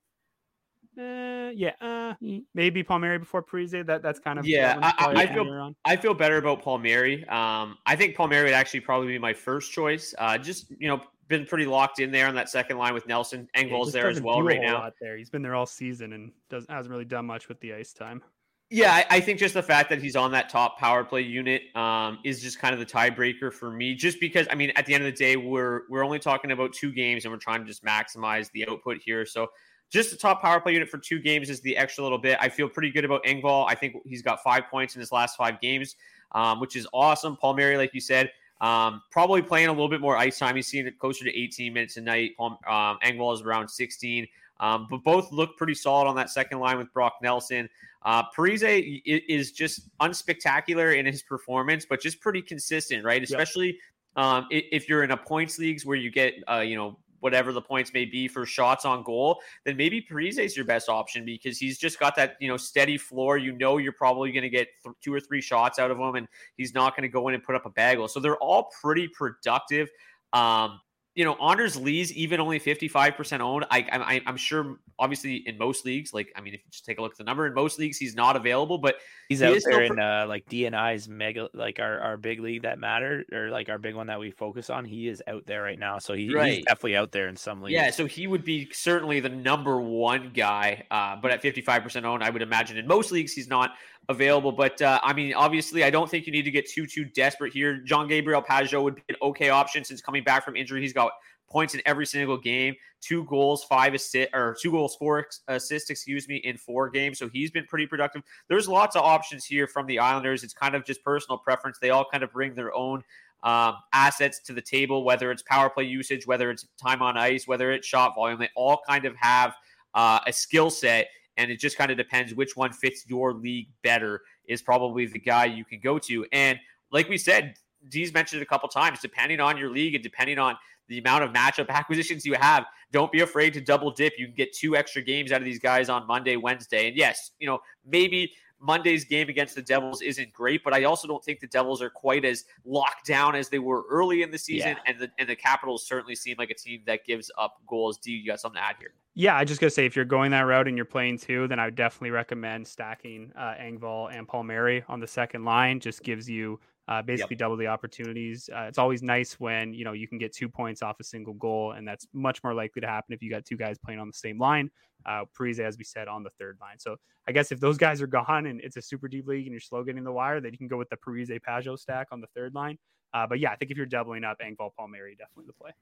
[0.98, 2.14] uh, yeah, uh,
[2.55, 3.87] maybe Palmieri before Parise.
[3.87, 4.78] That that's kind of yeah.
[4.83, 7.26] I, I feel I feel better about Palmieri.
[7.28, 10.14] Um, I think Palmieri would actually probably be my first choice.
[10.18, 13.48] Uh, just you know, been pretty locked in there on that second line with Nelson.
[13.55, 14.90] Engel's yeah, there as well right now.
[15.00, 17.92] There, he's been there all season and doesn't hasn't really done much with the ice
[17.92, 18.22] time.
[18.68, 21.64] Yeah, I, I, think just the fact that he's on that top power play unit
[21.76, 23.94] um, is just kind of the tiebreaker for me.
[23.94, 26.72] Just because, I mean, at the end of the day, we're we're only talking about
[26.72, 29.26] two games and we're trying to just maximize the output here.
[29.26, 29.48] So
[29.92, 32.38] just the top power play unit for two games is the extra little bit.
[32.40, 33.66] I feel pretty good about Engvall.
[33.68, 35.96] I think he's got five points in his last five games,
[36.33, 37.37] um, which is awesome.
[37.37, 40.57] Palmieri, like you said, um, probably playing a little bit more ice time.
[40.57, 42.33] He's seen it closer to 18 minutes a night.
[42.40, 44.26] Um, Engvall is around 16.
[44.61, 47.68] Um, but both look pretty solid on that second line with Brock Nelson.
[48.05, 53.22] Uh, Parise is just unspectacular in his performance, but just pretty consistent, right?
[53.22, 53.78] Especially
[54.16, 54.24] yep.
[54.24, 57.62] um, if you're in a points leagues where you get, uh, you know, whatever the
[57.62, 61.56] points may be for shots on goal, then maybe Parise is your best option because
[61.56, 63.38] he's just got that you know steady floor.
[63.38, 66.16] You know you're probably going to get th- two or three shots out of him,
[66.16, 68.08] and he's not going to go in and put up a bagel.
[68.08, 69.88] So they're all pretty productive.
[70.32, 70.80] Um,
[71.14, 73.66] you know, Anders Lee's even only 55% owned.
[73.70, 76.98] I, I, I'm sure, obviously, in most leagues, like, I mean, if you just take
[76.98, 78.96] a look at the number, in most leagues, he's not available, but
[79.29, 82.79] he's he out there in uh, like DNI's mega, like our, our big league that
[82.79, 84.87] matter, or like our big one that we focus on.
[84.87, 85.98] He is out there right now.
[85.98, 86.55] So he, right.
[86.55, 87.75] he's definitely out there in some leagues.
[87.75, 87.90] Yeah.
[87.90, 90.87] So he would be certainly the number one guy.
[90.90, 93.72] Uh, but at 55% owned, I would imagine in most leagues, he's not
[94.08, 94.52] available.
[94.52, 97.52] But uh, I mean, obviously, I don't think you need to get too too desperate
[97.52, 97.78] here.
[97.78, 100.80] John Gabriel Pageau would be an okay option since coming back from injury.
[100.80, 101.12] He's got
[101.48, 106.26] points in every single game, two goals, five assist or two goals, four assists, excuse
[106.26, 107.18] me, in four games.
[107.18, 108.22] So he's been pretty productive.
[108.48, 110.42] There's lots of options here from the Islanders.
[110.42, 111.78] It's kind of just personal preference.
[111.78, 113.04] They all kind of bring their own
[113.42, 117.46] um, assets to the table, whether it's power play usage, whether it's time on ice,
[117.46, 118.38] whether it's shot volume.
[118.38, 119.54] They all kind of have
[119.94, 123.68] uh, a skill set and it just kind of depends which one fits your league
[123.83, 126.27] better is probably the guy you can go to.
[126.33, 126.59] And
[126.90, 127.55] like we said,
[127.88, 130.57] D's mentioned a couple times, depending on your league and depending on
[130.88, 134.14] the amount of matchup acquisitions you have, don't be afraid to double dip.
[134.18, 136.88] You can get two extra games out of these guys on Monday, Wednesday.
[136.88, 141.09] And yes, you know, maybe Monday's game against the Devils isn't great, but I also
[141.09, 144.38] don't think the Devils are quite as locked down as they were early in the
[144.38, 144.77] season.
[144.77, 144.92] Yeah.
[144.92, 147.98] And the and the Capitals certainly seem like a team that gives up goals.
[147.98, 148.94] Do you got something to add here?
[149.14, 151.59] Yeah, I just gotta say if you're going that route and you're playing two, then
[151.59, 155.81] I would definitely recommend stacking uh, Engvall and Palmieri on the second line.
[155.81, 157.38] Just gives you uh, basically yep.
[157.38, 158.51] double the opportunities.
[158.55, 161.35] Uh, it's always nice when you know you can get two points off a single
[161.35, 164.09] goal, and that's much more likely to happen if you got two guys playing on
[164.09, 164.71] the same line.
[165.07, 166.79] Uh, Parise, as we said, on the third line.
[166.79, 169.53] So I guess if those guys are gone and it's a super deep league and
[169.53, 172.21] you're slow getting the wire, then you can go with the Parise Pageau stack on
[172.21, 172.79] the third line.
[173.14, 175.73] Uh, but yeah, I think if you're doubling up, Engvall Palmieri definitely the play.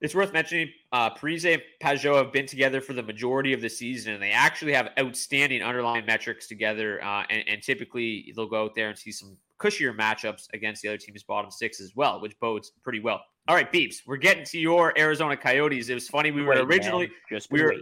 [0.00, 3.68] It's worth mentioning uh, Parise and Pageau have been together for the majority of the
[3.68, 7.04] season, and they actually have outstanding underlying metrics together.
[7.04, 10.88] Uh, and, and, typically, they'll go out there and see some cushier matchups against the
[10.88, 13.20] other team's bottom six as well, which bodes pretty well.
[13.46, 15.88] All right, Beebs, we're getting to your Arizona Coyotes.
[15.88, 16.30] It was funny.
[16.30, 17.10] We were originally
[17.50, 17.74] we were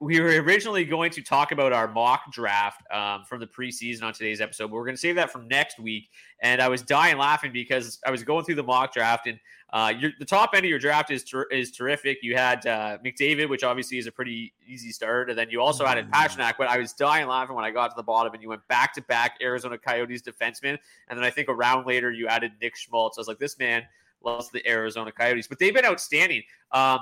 [0.00, 4.12] we were originally going to talk about our mock draft um, from the preseason on
[4.12, 6.08] today's episode, but we're going to save that from next week.
[6.40, 9.38] And I was dying laughing because I was going through the mock draft, and
[9.72, 12.18] uh, the top end of your draft is ter- is terrific.
[12.22, 15.84] You had uh, McDavid, which obviously is a pretty easy start, and then you also
[15.84, 16.12] added mm.
[16.12, 16.54] Pastrnak.
[16.58, 18.94] But I was dying laughing when I got to the bottom, and you went back
[18.94, 20.78] to back Arizona Coyotes defenseman,
[21.08, 23.18] and then I think a round later you added Nick Schmaltz.
[23.18, 23.84] I was like, this man
[24.24, 26.42] loves the Arizona Coyotes, but they've been outstanding.
[26.72, 27.00] Um,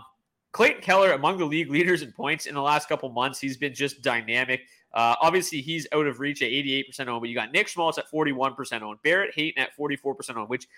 [0.52, 3.74] Clayton Keller, among the league leaders in points in the last couple months, he's been
[3.74, 4.62] just dynamic.
[4.92, 8.10] Uh, obviously, he's out of reach at 88% owned, but you got Nick Schmaltz at
[8.12, 10.68] 41% owned, Barrett Hayton at 44% owned, which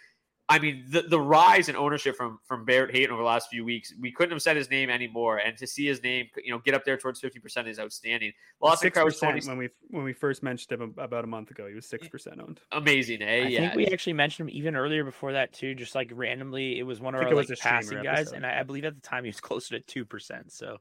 [0.47, 3.65] I mean, the, the rise in ownership from from Barrett Hayton over the last few
[3.65, 6.59] weeks, we couldn't have said his name anymore, and to see his name, you know,
[6.59, 8.33] get up there towards fifty percent is outstanding.
[8.61, 11.87] Lawson Crouse when we when we first mentioned him about a month ago, he was
[11.87, 12.61] six percent owned.
[12.73, 13.27] Amazing, eh?
[13.27, 13.61] I yeah.
[13.61, 16.79] think we actually mentioned him even earlier before that too, just like randomly.
[16.79, 19.25] It was one of our like, passing guys, and I, I believe at the time
[19.25, 20.53] he was closer to two percent.
[20.53, 20.77] So,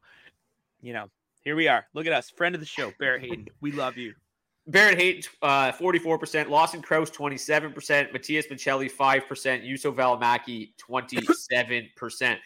[0.81, 1.09] you know,
[1.41, 1.85] here we are.
[1.93, 3.47] Look at us, friend of the show, Barrett Hayton.
[3.61, 4.13] we love you.
[4.67, 6.49] Barrett Hayton, uh, 44%.
[6.49, 8.13] Lawson Crouse, 27%.
[8.13, 9.27] Matias Maccelli, 5%.
[9.67, 12.37] Juuso Valimaki, 27%.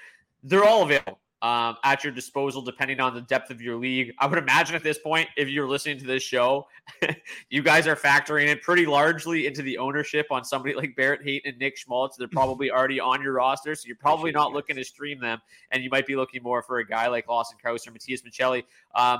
[0.43, 4.13] They're all available um, at your disposal, depending on the depth of your league.
[4.19, 6.67] I would imagine at this point, if you're listening to this show,
[7.49, 11.51] you guys are factoring it pretty largely into the ownership on somebody like Barrett Hayton
[11.51, 12.17] and Nick Schmaltz.
[12.17, 15.84] They're probably already on your roster, so you're probably not looking to stream them, and
[15.84, 18.63] you might be looking more for a guy like Lawson Crouse or Matias Maccelli.
[18.95, 19.19] Um,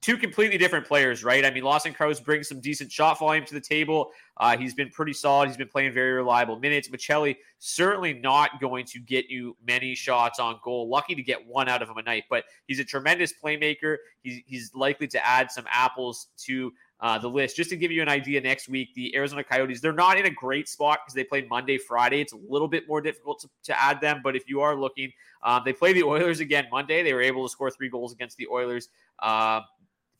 [0.00, 1.44] two completely different players, right?
[1.44, 4.10] I mean, Lawson Crouse brings some decent shot volume to the table.
[4.36, 5.48] Uh, he's been pretty solid.
[5.48, 6.88] He's been playing very reliable minutes.
[6.88, 10.88] Maccelli certainly not going to get you many shots on goal.
[10.88, 13.96] Lucky to get one out of him a night, but he's a tremendous playmaker.
[14.22, 17.56] He's, he's likely to add some apples to uh, the list.
[17.56, 20.30] Just to give you an idea, next week, the Arizona Coyotes, they're not in a
[20.30, 22.20] great spot because they play Monday, Friday.
[22.20, 25.12] It's a little bit more difficult to, to add them, but if you are looking,
[25.42, 27.02] um, they play the Oilers again Monday.
[27.02, 28.88] They were able to score three goals against the Oilers.
[29.20, 29.60] Uh,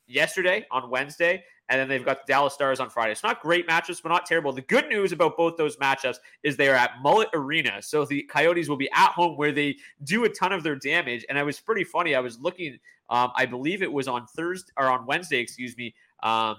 [0.08, 3.12] yesterday on Wednesday, and then they've got the Dallas Stars on Friday.
[3.12, 4.52] It's not great matchups, but not terrible.
[4.52, 7.82] The good news about both those matchups is they are at Mullet Arena.
[7.82, 11.26] So the Coyotes will be at home where they do a ton of their damage.
[11.28, 12.14] And it was pretty funny.
[12.14, 12.78] I was looking,
[13.10, 15.94] um, I believe it was on Thursday or on Wednesday, excuse me.
[16.22, 16.56] Um,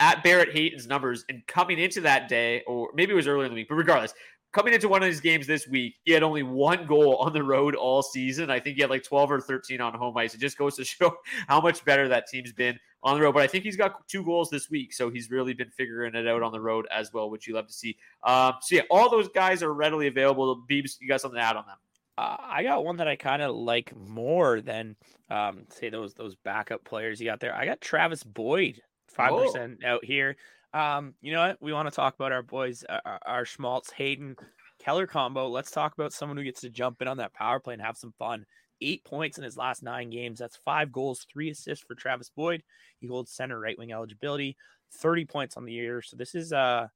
[0.00, 3.52] at Barrett Hayton's numbers and coming into that day, or maybe it was earlier in
[3.52, 4.12] the week, but regardless,
[4.52, 7.42] coming into one of these games this week, he had only one goal on the
[7.42, 8.50] road all season.
[8.50, 10.34] I think he had like 12 or 13 on home ice.
[10.34, 11.16] It just goes to show
[11.48, 13.32] how much better that team's been on the road.
[13.32, 16.28] But I think he's got two goals this week, so he's really been figuring it
[16.28, 17.96] out on the road as well, which you love to see.
[18.22, 20.62] Um, so yeah, all those guys are readily available.
[20.70, 21.78] Beebs, you got something to add on them?
[22.18, 24.96] Uh, I got one that I kind of like more than
[25.30, 27.54] um, say those those backup players you got there.
[27.54, 30.36] I got Travis Boyd, five percent out here.
[30.74, 31.58] Um, you know what?
[31.60, 34.36] We want to talk about our boys, uh, our, our Schmaltz, Hayton,
[34.78, 35.48] Keller combo.
[35.48, 37.96] Let's talk about someone who gets to jump in on that power play and have
[37.96, 38.46] some fun.
[38.80, 40.38] Eight points in his last nine games.
[40.38, 42.62] That's five goals, three assists for Travis Boyd.
[42.98, 44.56] He holds center right wing eligibility,
[44.94, 46.02] 30 points on the year.
[46.02, 46.88] So this is uh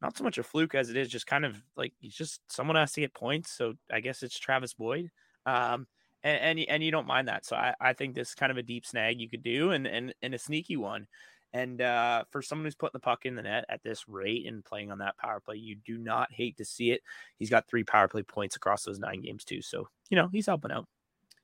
[0.00, 2.76] not so much a fluke as it is just kind of like he's just someone
[2.76, 3.50] has to get points.
[3.50, 5.10] So I guess it's Travis Boyd.
[5.44, 5.86] Um,
[6.22, 7.44] and, and, and you don't mind that.
[7.44, 9.86] So I, I think this is kind of a deep snag you could do and,
[9.86, 11.06] and, and a sneaky one.
[11.52, 14.64] And uh, for someone who's putting the puck in the net at this rate and
[14.64, 17.02] playing on that power play, you do not hate to see it.
[17.38, 19.62] He's got three power play points across those nine games too.
[19.62, 20.86] So you know he's helping out.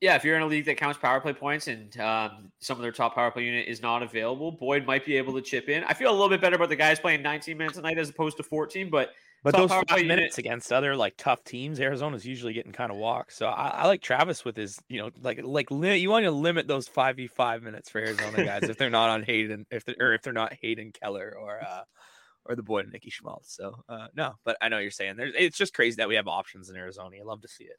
[0.00, 2.82] Yeah, if you're in a league that counts power play points and um, some of
[2.82, 5.82] their top power play unit is not available, Boyd might be able to chip in.
[5.84, 8.10] I feel a little bit better about the guys playing 19 minutes a night as
[8.10, 9.12] opposed to 14, but
[9.44, 10.38] but those five minutes unit.
[10.38, 13.34] against other like tough teams, Arizona's usually getting kind of walked.
[13.34, 16.30] So I, I, like Travis with his, you know, like like li- you want to
[16.30, 19.84] limit those five v five minutes for Arizona guys if they're not on Hayton, if
[19.84, 21.82] they're or if they're not Hayton Keller or uh
[22.46, 23.54] or the boy Nicky Schmaltz.
[23.54, 26.26] So uh no, but I know you're saying there's it's just crazy that we have
[26.26, 27.16] options in Arizona.
[27.20, 27.76] I love to see it.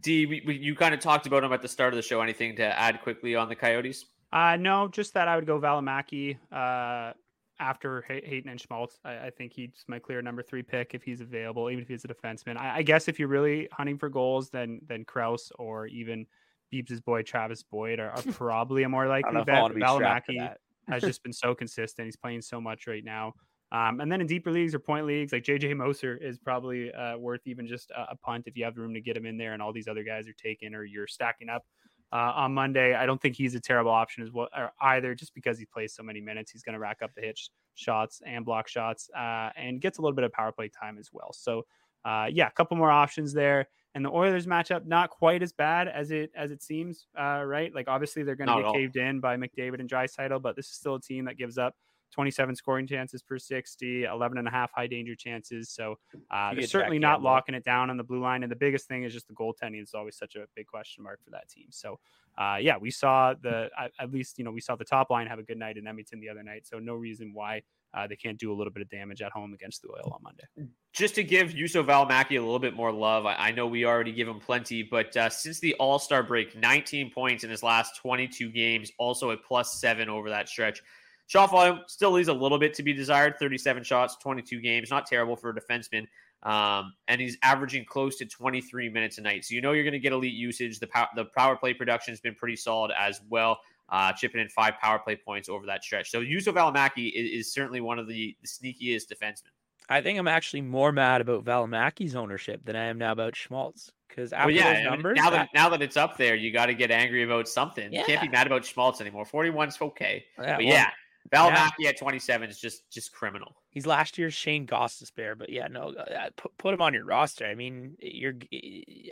[0.00, 2.20] D, we, we, you kind of talked about them at the start of the show.
[2.20, 4.06] Anything to add quickly on the Coyotes?
[4.32, 7.12] Uh, no, just that I would go Valimaki uh,
[7.60, 8.98] after Hayton and Schmaltz.
[9.04, 12.04] I, I, think he's my clear number three pick if he's available, even if he's
[12.04, 12.56] a defenseman.
[12.56, 16.26] I, I guess if you're really hunting for goals, then then Crouse or even
[16.72, 19.72] Beebs' boy Travis Boyd are, are probably a more likely bet.
[19.72, 20.52] Valimaki
[20.88, 22.06] has just been so consistent.
[22.06, 23.34] He's playing so much right now.
[23.72, 27.16] Um, and then in deeper leagues or point leagues, like JJ Moser is probably uh,
[27.16, 29.52] worth even just a, a, punt if you have room to get him in there,
[29.52, 31.64] and all these other guys are taken or you're stacking up
[32.12, 32.94] uh, on Monday.
[32.94, 34.48] I don't think he's a terrible option as well
[34.80, 36.50] either, just because he plays so many minutes.
[36.50, 37.38] He's going to rack up the hit
[37.74, 41.10] shots and block shots, uh, and gets a little bit of power play time as
[41.12, 41.32] well.
[41.32, 41.64] So
[42.04, 43.68] uh, yeah, a couple more options there.
[43.94, 47.74] And the Oilers matchup not quite as bad as it as it seems, uh, right?
[47.74, 50.74] Like obviously they're going to get caved in by McDavid and Draisaitl, but this is
[50.74, 51.74] still a team that gives up
[52.10, 55.70] 27 scoring chances per 60, 11 and a half high danger chances.
[55.70, 55.96] So
[56.30, 58.42] uh, they're certainly not locking it down on the blue line.
[58.42, 61.20] And the biggest thing is just the goaltending is always such a big question mark
[61.24, 61.66] for that team.
[61.70, 61.98] So
[62.38, 65.38] uh, yeah, we saw the at least you know we saw the top line have
[65.38, 66.66] a good night in Edmonton the other night.
[66.66, 69.52] So no reason why uh, they can't do a little bit of damage at home
[69.52, 70.44] against the Oil on Monday.
[70.92, 74.12] Just to give Juuso Valimaki a little bit more love, I, I know we already
[74.12, 77.96] give him plenty, but uh, since the All Star break, 19 points in his last
[77.96, 80.82] 22 games, also a plus seven over that stretch.
[81.30, 84.90] Shot volume still leaves a little bit to be desired 37 shots, 22 games.
[84.90, 86.08] Not terrible for a defenseman.
[86.42, 89.44] Um, and he's averaging close to 23 minutes a night.
[89.44, 90.80] So you know you're going to get elite usage.
[90.80, 93.60] The, pow- the power play production has been pretty solid as well
[93.90, 96.10] uh, chipping in five power play points over that stretch.
[96.10, 99.52] So Juuso Valimaki is, is certainly one of the, the sneakiest defensemen.
[99.88, 103.92] I think I'm actually more mad about Valimaki's ownership than I am now about Schmaltz.
[104.08, 106.66] Because after well, yeah, those numbers, now that now that it's up there, you got
[106.66, 107.92] to get angry about something.
[107.92, 108.00] Yeah.
[108.00, 109.24] You can't be mad about Schmaltz anymore.
[109.24, 110.90] 41's okay, yeah, but well, yeah,
[111.32, 111.90] Valimaki yeah.
[111.90, 113.54] at 27 is just just criminal.
[113.70, 117.46] He's last year's Shane Gostisbehere, but yeah, no, uh, put, put him on your roster.
[117.46, 118.34] I mean, you're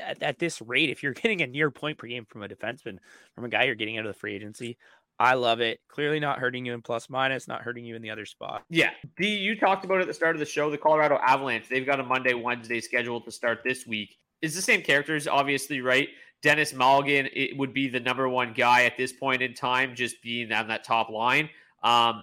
[0.03, 2.99] at, at, this rate, if you're getting a near point per game from a defenseman,
[3.35, 4.79] from a guy you're getting out of the free agency,
[5.21, 5.81] I love it.
[5.89, 8.65] Clearly not hurting you in plus minus, not hurting you in the other spot.
[8.71, 8.91] Yeah.
[9.17, 11.69] D, you talked about at the start of the show, the Colorado Avalanche.
[11.69, 14.17] They've got a Monday, Wednesday schedule to start this week.
[14.43, 16.09] It's the same characters, obviously, right?
[16.41, 20.23] Denis Malgin it would be the number one guy at this point in time, just
[20.23, 21.49] being on that top line.
[21.83, 22.23] Um,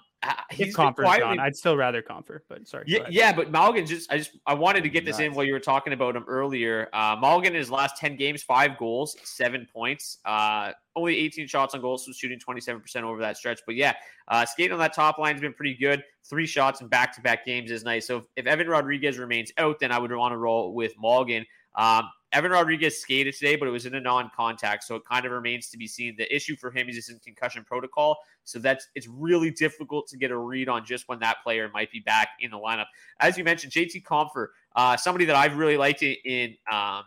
[0.52, 1.40] he's Compher's quietly...
[1.40, 2.86] I'd still rather Compher, but sorry.
[2.88, 5.54] Yeah, yeah, but Malgin just I just I wanted to get this in while you
[5.54, 6.90] were talking about him earlier.
[6.94, 11.76] Uh, Malgin in his last ten games, five goals, seven points, uh, only 18 shots
[11.76, 13.60] on goal, so shooting 27% over that stretch.
[13.66, 13.94] But yeah,
[14.28, 16.04] uh, skating on that top line has been pretty good.
[16.24, 18.08] Three shots in back to back games is nice.
[18.08, 21.46] So if, if Evan Rodrigues remains out, then I would want to roll with Malgin.
[21.76, 25.32] Um, Evan Rodrigues skated today, but it was in a non-contact, so it kind of
[25.32, 26.16] remains to be seen.
[26.18, 30.18] The issue for him is he's in concussion protocol, so that's it's really difficult to
[30.18, 32.88] get a read on just when that player might be back in the lineup.
[33.22, 37.06] As you mentioned, JT Compher, uh, somebody that I've really liked in um,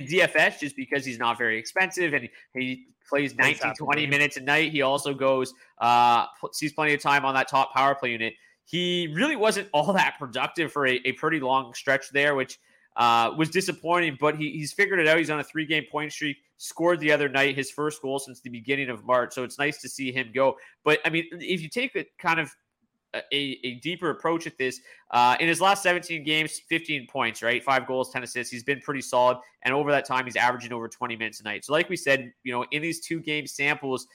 [0.00, 4.72] DFS just because he's not very expensive and he plays 19, 20 minutes a night.
[4.72, 8.32] He also goes, uh, sees plenty of time on that top power play unit.
[8.64, 12.58] He really wasn't all that productive for a, a pretty long stretch there, which–
[12.96, 15.18] uh, was disappointing, but he, he's figured it out.
[15.18, 18.40] He's on a three game point streak, scored the other night, his first goal since
[18.40, 19.32] the beginning of March.
[19.32, 20.56] So it's nice to see him go.
[20.84, 22.54] But I mean, if you take a kind of
[23.14, 24.80] a, a deeper approach at this,
[25.10, 27.62] uh, in his last 17 games, 15 points, right?
[27.62, 28.52] Five goals, 10 assists.
[28.52, 29.38] He's been pretty solid.
[29.62, 31.64] And over that time, he's averaging over 20 minutes a night.
[31.64, 34.06] So, like we said, you know, in these two game samples,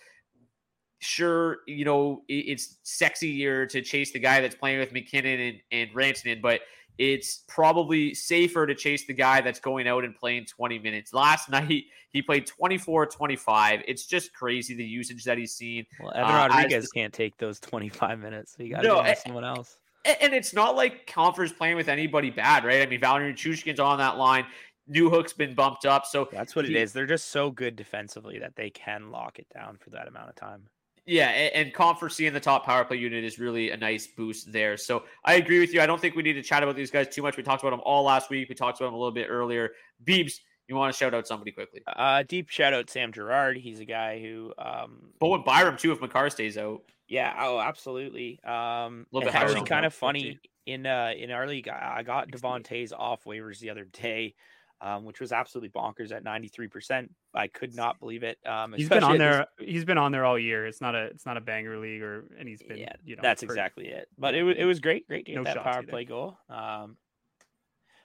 [1.00, 5.90] sure, you know, it's sexier to chase the guy that's playing with MacKinnon and, and
[5.92, 6.62] Rantanen, but
[6.98, 11.14] it's probably safer to chase the guy that's going out and playing 20 minutes.
[11.14, 13.82] Last night, he played 24 25.
[13.88, 15.86] It's just crazy the usage that he's seen.
[16.00, 18.56] Well, Evan uh, Rodrigues can't take those 25 minutes.
[18.56, 19.78] So you got to no, someone else.
[20.22, 22.82] And it's not like Compher's playing with anybody bad, right?
[22.82, 24.46] I mean, Valeri Nichushkin's on that line.
[24.88, 26.06] Newhook's been bumped up.
[26.06, 26.94] So that's what he, it is.
[26.94, 30.36] They're just so good defensively that they can lock it down for that amount of
[30.36, 30.68] time.
[31.06, 34.52] Yeah, and, and Compher in the top power play unit is really a nice boost
[34.52, 34.76] there.
[34.76, 35.82] So I agree with you.
[35.82, 37.38] I don't think we need to chat about these guys too much.
[37.38, 38.50] We talked about them all last week.
[38.50, 39.72] We talked about them a little bit earlier.
[40.04, 41.82] Beebs, you want to shout out somebody quickly?
[41.86, 43.58] Uh, deep shout out Sam Girard.
[43.58, 44.52] He's a guy who.
[44.58, 46.82] Um, but with Byram too, if Makar stays out.
[47.08, 47.34] Yeah.
[47.40, 48.40] Oh, absolutely.
[48.44, 51.68] Um, a little bit actually kind of funny in uh in our league.
[51.68, 54.34] I got Devon Toews off waivers the other day
[54.82, 57.10] um, which was absolutely bonkers at 93%.
[57.34, 58.38] I could not believe it.
[58.46, 59.48] Um, he's been on there.
[59.58, 59.70] This...
[59.70, 60.66] He's been on there all year.
[60.66, 63.22] It's not a, it's not a banger league or, and he's been, yeah, you know,
[63.22, 64.08] that's exactly it.
[64.18, 65.08] But it was, it was great.
[65.08, 65.88] Great to get no that power either.
[65.88, 66.38] play goal.
[66.50, 66.98] Um,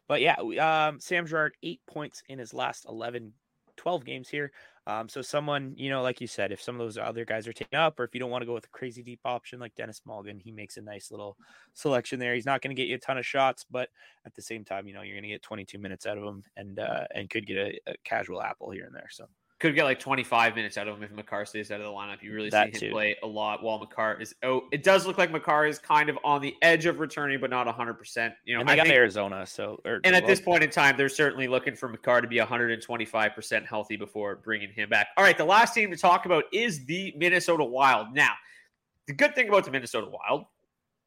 [0.08, 3.32] but yeah, um, Sam Girard, eight points in his last 11,
[3.76, 4.52] 12 games here.
[4.86, 7.52] Um, so someone, you know, like you said, if some of those other guys are
[7.52, 9.74] taken up, or if you don't want to go with a crazy deep option like
[9.74, 11.36] Denis Malgin, he makes a nice little
[11.74, 12.34] selection there.
[12.34, 13.90] He's not going to get you a ton of shots, but
[14.24, 16.42] at the same time, you know, you're going to get 22 minutes out of him,
[16.56, 19.08] and uh, and could get a, a casual apple here and there.
[19.10, 19.26] So
[19.60, 22.22] could get like 25 minutes out of him if Makar stays out of the lineup.
[22.22, 22.94] You really that see him too.
[22.94, 26.18] play a lot while Makar is oh it does look like Makar is kind of
[26.24, 28.32] on the edge of returning, but not 100%.
[28.44, 29.46] You know, and they I got think, Arizona.
[29.46, 32.38] So, or, and at this point in time, they're certainly looking for Makar to be
[32.38, 35.08] 125% healthy before bringing him back.
[35.16, 38.14] All right, the last team to talk about is the Minnesota Wild.
[38.14, 38.32] Now,
[39.06, 40.46] the good thing about the Minnesota Wild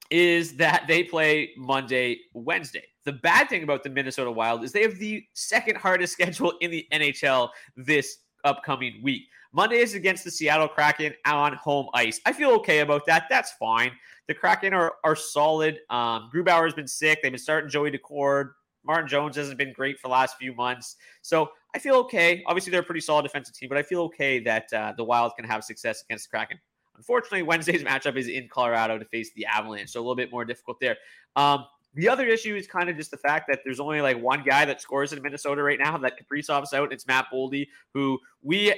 [0.09, 2.83] is that they play Monday, Wednesday.
[3.03, 6.69] The bad thing about the Minnesota Wild is they have the second hardest schedule in
[6.69, 9.27] the NHL this upcoming week.
[9.51, 12.19] Monday is against the Seattle Kraken on home ice.
[12.25, 13.25] I feel okay about that.
[13.29, 13.91] That's fine.
[14.27, 15.79] The Kraken are, are solid.
[15.89, 17.19] Um, Grubauer has been sick.
[17.21, 18.51] They've been starting Joey Daccord.
[18.85, 20.95] Martin Jones hasn't been great for the last few months.
[21.21, 22.43] So I feel okay.
[22.47, 25.33] Obviously, they're a pretty solid defensive team, but I feel okay that uh, the Wild
[25.35, 26.59] can have success against the Kraken.
[26.97, 30.45] Unfortunately, Wednesday's matchup is in Colorado to face the Avalanche, so a little bit more
[30.45, 30.97] difficult there.
[31.35, 31.65] Um,
[31.95, 34.65] the other issue is kind of just the fact that there's only like one guy
[34.65, 35.97] that scores in Minnesota right now.
[35.97, 36.91] That Kaprizov's out.
[36.91, 38.73] It's Matt Boldy, who we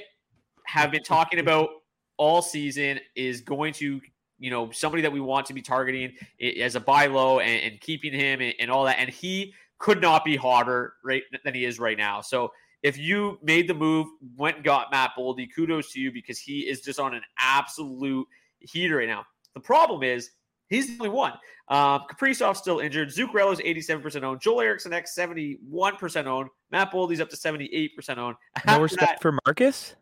[0.66, 1.70] have been talking about
[2.18, 4.00] all season is going to,
[4.38, 6.12] you know, somebody that we want to be targeting
[6.60, 8.98] as a buy low and, and keeping him and, and all that.
[8.98, 12.20] And he could not be hotter right than he is right now.
[12.20, 12.52] So
[12.82, 14.06] if you made the move,
[14.36, 18.26] went and got Matt Boldy, kudos to you because he is just on an absolute
[18.60, 19.24] heater right now.
[19.54, 20.30] The problem is
[20.68, 21.32] he's the only one.
[21.68, 23.08] Um, Kaprizov's still injured.
[23.08, 24.40] Zuccarello's 87% owned.
[24.40, 26.48] Joel Eriksson Ek 71% owned.
[26.70, 28.36] Matt Boldy's up to 78% owned.
[28.66, 29.96] no respect that, for Marcus?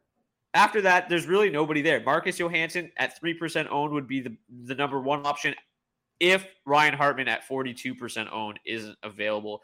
[0.53, 2.03] After that, there's really nobody there.
[2.05, 4.37] Marcus Johansson at 3% owned would be the,
[4.67, 5.55] the number one option
[6.21, 9.63] if Ryan Hartman at 42% owned isn't available.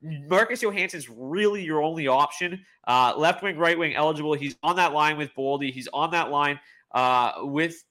[0.00, 2.64] Marcus Johansson's really your only option.
[2.86, 4.32] Uh, left wing, right wing eligible.
[4.34, 5.72] He's on that line with Boldy.
[5.72, 6.58] He's on that line
[6.92, 7.84] uh, with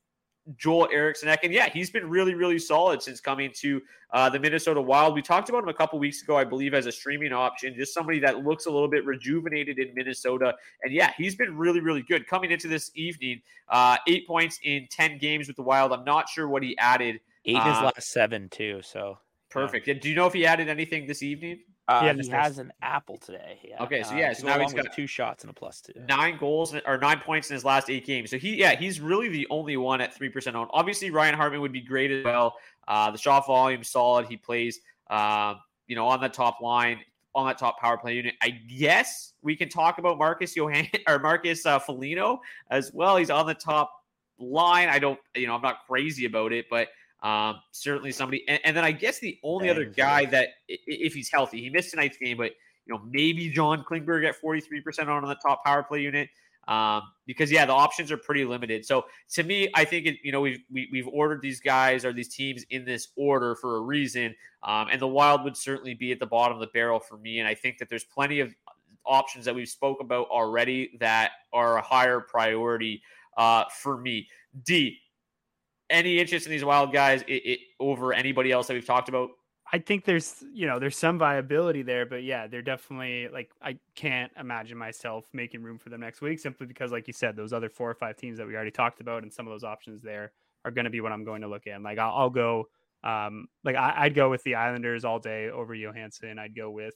[0.58, 1.30] Joel Eriksson.
[1.44, 3.82] And yeah, he's been really, really solid since coming to
[4.12, 5.14] uh, the Minnesota Wild.
[5.14, 7.94] We talked about him a couple weeks ago, I believe, as a streaming option, just
[7.94, 10.54] somebody that looks a little bit rejuvenated in Minnesota.
[10.84, 13.42] And yeah, he's been really, really good coming into this evening.
[13.70, 15.92] Uh, eight points in 10 games with the Wild.
[15.92, 17.20] I'm not sure what he added.
[17.46, 18.82] Eight in his uh, last seven, too.
[18.84, 19.18] So
[19.50, 19.88] perfect.
[19.88, 19.96] Yeah.
[19.96, 21.60] Do you know if he added anything this evening?
[21.88, 23.60] Uh, yeah, he has an apple today.
[23.64, 23.84] Yeah.
[23.84, 25.94] Okay, so yeah, uh, so now he's got two shots and a plus two.
[26.08, 28.30] Nine goals or nine points in his last eight games.
[28.30, 30.70] So he, yeah, he's really the only one at three percent owned.
[30.74, 32.56] Obviously, Ryan Hartman would be great as well.
[32.88, 34.28] Uh, the shot volume solid.
[34.28, 34.80] He plays,
[35.10, 35.56] uh,
[35.88, 37.00] you know, on the top line,
[37.34, 38.36] on that top power play unit.
[38.42, 43.18] I guess we can talk about Marcus Johan or Marcus uh, Foligno as well.
[43.18, 43.92] He's on the top
[44.40, 44.90] line.
[44.90, 46.90] I don't, you know, I'm not crazy about it, but
[47.22, 51.30] um, certainly somebody, and, and, then I guess the only other guy that, if he's
[51.30, 52.52] healthy, he missed tonight's game, but
[52.86, 56.30] you know maybe John Klingberg at 43% on, on the top power play unit.
[56.68, 58.86] Um, because yeah, the options are pretty limited.
[58.86, 61.60] So to me, I think it, you know we've we, have we have ordered these
[61.60, 65.58] guys or these teams in this order for a reason, um, and the Wild would
[65.58, 67.40] certainly be at the bottom of the barrel for me.
[67.40, 68.54] And I think that there's plenty of
[69.06, 73.02] options that we've spoke about already that are a higher priority
[73.38, 74.28] uh, for me.
[74.64, 74.98] D,
[75.92, 79.30] any interest in these wild guys it, it, over anybody else that we've talked about?
[79.74, 83.78] I think there's, you know, there's some viability there, but yeah, they're definitely like I
[83.96, 87.54] can't imagine myself making room for them next week simply because, like you said, those
[87.54, 90.02] other four or five teams that we already talked about and some of those options
[90.02, 90.34] there
[90.66, 91.82] are going to be what I'm going to look at.
[91.82, 92.68] Like I'll, I'll go,
[93.04, 96.38] um, like I, would go with the Islanders all day over Johansson.
[96.38, 96.96] I'd go with,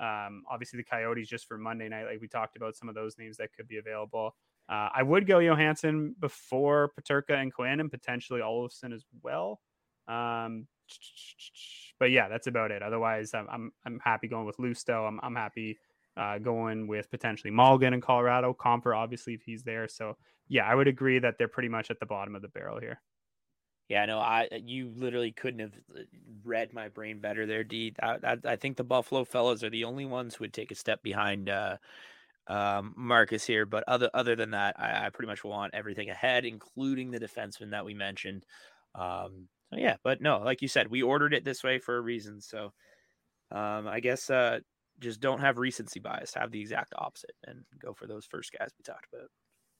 [0.00, 2.06] um, obviously the Coyotes just for Monday night.
[2.06, 4.34] Like we talked about some of those names that could be available.
[4.68, 9.60] Uh, I would go Johansson before Peterka and Quinn and potentially Olofsson as well.
[10.08, 10.66] Um,
[11.98, 12.82] but yeah, that's about it.
[12.82, 15.06] Otherwise, I'm I'm, I'm happy going with Lusto.
[15.06, 15.78] I'm I'm happy
[16.16, 18.54] uh, going with potentially Malgin in Colorado.
[18.54, 19.88] Compher, obviously, if he's there.
[19.88, 20.16] So
[20.48, 23.00] yeah, I would agree that they're pretty much at the bottom of the barrel here.
[23.88, 26.00] Yeah, no, I you literally couldn't have uh,
[26.42, 27.94] read my brain better there, D.
[28.02, 30.74] I, I, I think the Buffalo fellas are the only ones who would take a
[30.74, 31.76] step behind uh,
[32.46, 33.66] um, Marcus here.
[33.66, 37.70] But other other than that, I, I, pretty much want everything ahead, including the defenseman
[37.70, 38.44] that we mentioned.
[38.94, 42.00] Um, so yeah, but no, like you said, we ordered it this way for a
[42.00, 42.40] reason.
[42.40, 42.72] So
[43.50, 44.60] um, I guess uh,
[45.00, 46.34] just don't have recency bias.
[46.34, 49.28] Have the exact opposite and go for those first guys we talked about.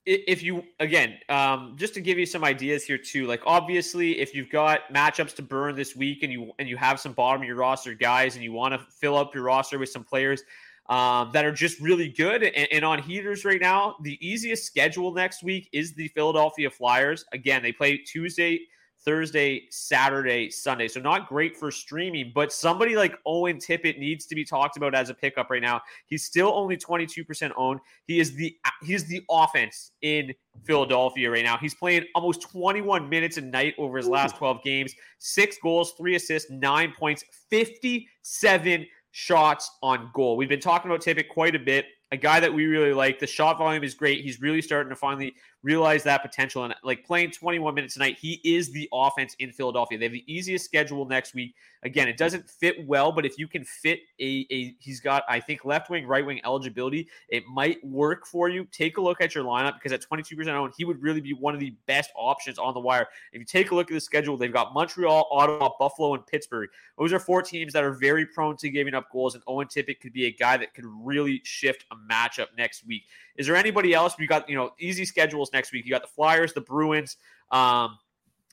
[0.06, 4.34] If you again, um, just to give you some ideas here too, like obviously, if
[4.34, 7.48] you've got matchups to burn this week and you and you have some bottom of
[7.48, 10.42] your roster guys and you want to fill up your roster with some players,
[10.86, 13.96] um, that are just really good and, and, on heaters right now.
[14.02, 17.24] The easiest schedule next week is the Philadelphia Flyers.
[17.32, 18.60] Again, they play Tuesday,
[19.04, 20.88] Thursday, Saturday, Sunday.
[20.88, 24.94] So not great for streaming, but somebody like Owen Tippett needs to be talked about
[24.94, 25.80] as a pickup right now.
[26.06, 27.80] He's still only 22% owned.
[28.06, 30.32] He is the he's the offense in
[30.64, 31.58] Philadelphia right now.
[31.58, 34.94] He's playing almost 21 minutes a night over his last 12 games.
[35.18, 38.86] 6 goals, 3 assists, 9 points, 57
[39.16, 40.36] shots on goal.
[40.36, 41.86] We've been talking about Tippett quite a bit.
[42.10, 43.20] A guy that we really like.
[43.20, 44.24] The shot volume is great.
[44.24, 46.64] He's really starting to finally realize that potential.
[46.64, 49.98] And like playing 21 minutes tonight, he is the offense in Philadelphia.
[49.98, 51.54] They have the easiest schedule next week
[51.84, 55.38] Again, it doesn't fit well, but if you can fit a, a he's got, I
[55.38, 58.64] think, left wing, right wing eligibility, it might work for you.
[58.72, 61.52] Take a look at your lineup because at 22% owned, he would really be one
[61.52, 63.06] of the best options on the wire.
[63.34, 66.70] If you take a look at the schedule, they've got Montreal, Ottawa, Buffalo, and Pittsburgh.
[66.98, 70.00] Those are four teams that are very prone to giving up goals, and Owen Tippett
[70.00, 73.02] could be a guy that could really shift a matchup next week.
[73.36, 74.14] Is there anybody else?
[74.18, 75.86] We got, you know, easy schedules next week.
[75.86, 77.16] You got the Flyers, the Bruins,
[77.50, 77.96] um,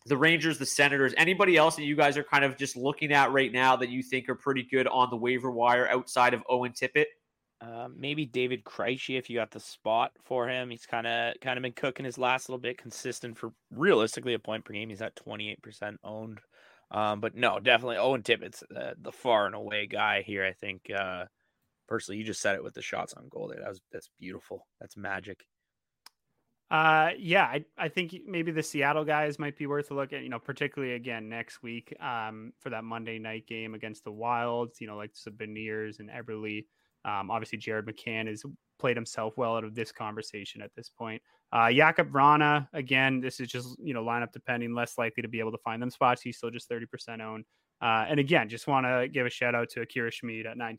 [0.06, 3.32] the Rangers, the Senators, anybody else that you guys are kind of just looking at
[3.34, 6.72] right now that you think are pretty good on the waiver wire outside of Owen
[6.72, 7.06] Tippett?
[7.62, 10.72] Uh, maybe David Krejci if you got the spot for him.
[10.72, 14.40] He's kind of kind of been cooking his last little bit, consistent for realistically a
[14.40, 14.90] point per game.
[14.90, 16.40] He's at twenty eight percent owned,
[16.90, 20.44] um, but no, definitely Owen Tippett's uh, the far and away guy here.
[20.44, 21.26] I think uh,
[21.88, 23.50] personally, you just said it with the shots on goal.
[23.50, 24.66] There, that was that's beautiful.
[24.80, 25.46] That's magic.
[26.72, 30.24] Uh, yeah, I, I think maybe the Seattle guys might be worth a look at,
[30.24, 34.80] you know, particularly again next week um, for that Monday night game against the Wilds,
[34.80, 36.64] you know, like the Beniers and Eberle.
[37.04, 38.44] Um, obviously, Jared McCann has
[38.80, 41.22] played himself well out of this conversation at this point.
[41.52, 45.42] Uh, Jakub Vrana, again, this is just, you know, lineup depending, less likely to be
[45.42, 46.22] able to find them spots.
[46.22, 47.44] He's still just 30% owned.
[47.82, 50.72] Uh, and again, just want to give a shout out to Akira Schmid at 19%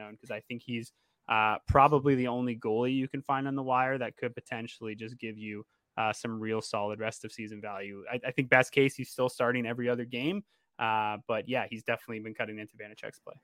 [0.00, 0.92] owned because I think he's
[1.28, 5.18] uh, probably the only goalie you can find on the wire that could potentially just
[5.18, 5.64] give you
[5.96, 8.04] uh, some real solid rest of season value.
[8.10, 10.44] I, I, think best case he's still starting every other game,
[10.78, 13.34] uh, but yeah, he's definitely been cutting into Vanecek's play.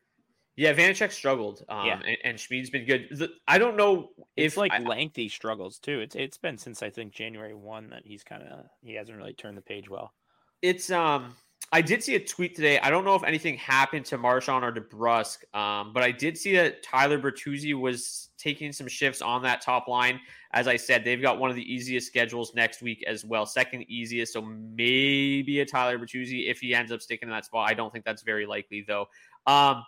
[0.55, 2.01] Yeah, Vanacek struggled, um, yeah.
[2.05, 3.09] and, and Schmid's been good.
[3.11, 6.01] The, I don't know if it's like I, lengthy struggles too.
[6.01, 9.33] It's it's been since I think January one that he's kind of he hasn't really
[9.33, 10.13] turned the page well.
[10.61, 11.35] It's um
[11.75, 12.79] I did see a tweet today.
[12.81, 16.55] I don't know if anything happened to Marchand or DeBrusk, um, but I did see
[16.57, 20.21] that Tyler Bertuzzi was taking some shifts on that top line.
[20.53, 23.87] As I said, they've got one of the easiest schedules next week as well, second
[23.89, 24.35] easiest.
[24.35, 27.71] So maybe a Tyler Bertuzzi if he ends up sticking in that spot.
[27.71, 29.07] I don't think that's very likely though.
[29.47, 29.83] Um,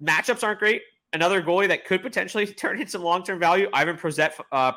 [0.00, 0.82] matchups aren't great.
[1.12, 4.70] Another goalie that could potentially turn in some long term value, Ivan Prozet, uh,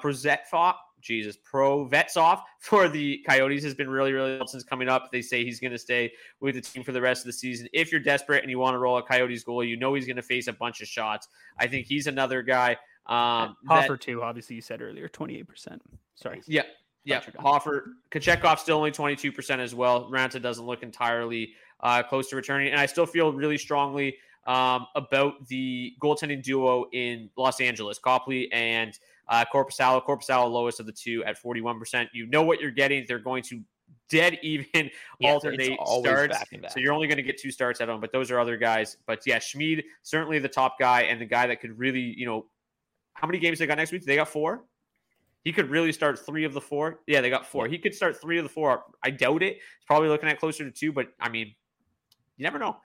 [1.01, 5.11] Jesus, pro Provetzoff for the Coyotes has been really, really since coming up.
[5.11, 7.67] They say he's going to stay with the team for the rest of the season.
[7.73, 10.17] If you're desperate and you want to roll a Coyotes goal, you know he's going
[10.17, 11.27] to face a bunch of shots.
[11.57, 12.77] I think he's another guy.
[13.07, 14.21] Um, Hofer that, too.
[14.21, 15.81] Obviously, you said earlier, twenty eight percent.
[16.15, 16.41] Sorry.
[16.45, 16.63] Yeah,
[17.03, 17.21] yeah.
[17.39, 20.09] Hofer, Kochetkov still only twenty two percent as well.
[20.11, 24.87] Raanta doesn't look entirely uh, close to returning, and I still feel really strongly um,
[24.95, 28.97] about the goaltending duo in Los Angeles, Copley and
[29.29, 32.07] uh, Korpisalo, Korpisalo lowest of the two at 41%.
[32.13, 33.05] You know what you're getting.
[33.07, 33.61] They're going to
[34.09, 34.65] dead even
[35.19, 36.37] yeah, alternate starts.
[36.37, 36.71] Back back.
[36.71, 38.97] So you're only going to get two starts at home, but those are other guys.
[39.05, 42.47] But yeah, Schmid, certainly the top guy and the guy that could really, you know,
[43.13, 44.03] how many games they got next week?
[44.03, 44.63] They got four.
[45.43, 46.99] He could really start three of the four.
[47.07, 47.67] Yeah, they got four.
[47.67, 48.83] He could start three of the four.
[49.03, 49.55] I doubt it.
[49.55, 51.53] He's probably looking at closer to two, but I mean,
[52.37, 52.77] you never know.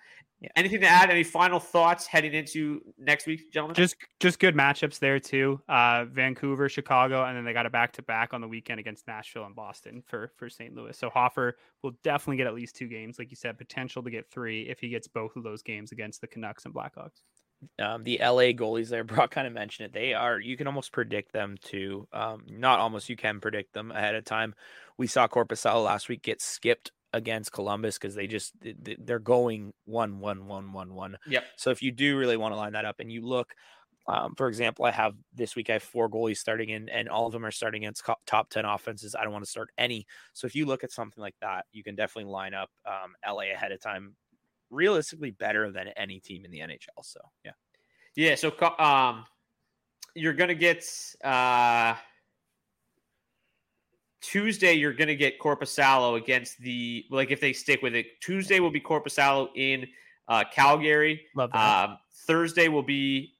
[0.44, 0.50] Yeah.
[0.56, 1.10] Anything to add?
[1.10, 3.74] Any final thoughts heading into next week, gentlemen?
[3.74, 5.58] Just just good matchups there too.
[5.70, 9.06] Uh, Vancouver, Chicago, and then they got a back to back on the weekend against
[9.08, 10.74] Nashville and Boston for for St.
[10.74, 10.98] Louis.
[10.98, 14.30] So Hofer will definitely get at least two games, like you said, potential to get
[14.30, 17.22] three if he gets both of those games against the Canucks and Blackhawks.
[17.78, 19.92] Um, the LA goalies there, Brock kind of mentioned it.
[19.94, 23.92] They are you can almost predict them to um, not almost you can predict them
[23.92, 24.54] ahead of time.
[24.98, 28.52] We saw Korpisalo last week get skipped against Columbus because they just
[28.98, 31.16] they're going one one one one one.
[31.28, 31.44] Yep.
[31.56, 33.54] So if you do really want to line that up and you look,
[34.08, 37.26] um, for example, I have this week I have four goalies starting in, and all
[37.26, 39.14] of them are starting against top ten offenses.
[39.14, 40.06] I don't want to start any.
[40.34, 43.52] So if you look at something like that, you can definitely line up um, LA
[43.52, 44.16] ahead of time,
[44.70, 47.02] realistically better than any team in the NHL.
[47.02, 47.52] So yeah,
[48.16, 48.34] yeah.
[48.34, 49.24] So um,
[50.16, 50.84] you're gonna get
[51.22, 51.94] uh
[54.24, 58.20] Tuesday, you're going to get Korpisalo against the like if they stick with it.
[58.20, 59.86] Tuesday will be Korpisalo in
[60.28, 61.26] uh, Calgary.
[61.34, 61.90] Love that.
[61.90, 63.34] Um, Thursday will be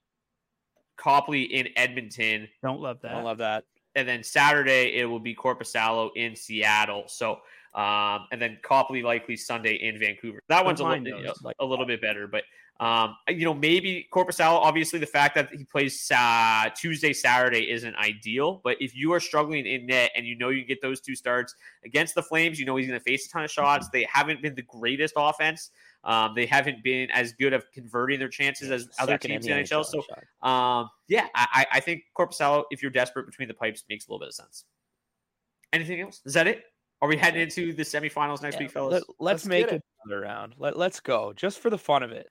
[0.97, 2.49] Copley in Edmonton.
[2.63, 3.13] Don't love that.
[3.13, 3.65] Don't love that.
[3.95, 7.05] And then Saturday it will be Korpisalo in Seattle.
[7.07, 7.41] So
[7.75, 10.41] um, and then Copley likely Sunday in Vancouver.
[10.49, 12.45] That one's a little, you know, a little bit better, but
[12.81, 17.95] um, you know, maybe Korpisalo, obviously the fact that he plays uh, Tuesday, Saturday isn't
[17.95, 21.15] ideal, but if you are struggling in net and you know you get those two
[21.15, 21.55] starts
[21.85, 23.89] against the Flames, you know he's going to face a ton of shots.
[23.93, 25.71] They haven't been the greatest offense.
[26.03, 29.63] Um, they haven't been as good of converting their chances as other teams in the
[29.63, 29.85] NHL.
[29.85, 30.03] So,
[30.47, 34.19] um, yeah, I, I think Korpisalo, if you're desperate between the pipes, makes a little
[34.19, 34.65] bit of sense.
[35.73, 36.21] Anything else?
[36.27, 36.65] Is that it?
[37.01, 39.05] Are we heading into the semifinals next yeah, week, fellas?
[39.19, 40.55] Let, us make it another round.
[40.59, 42.31] Let, let's go just for the fun of it.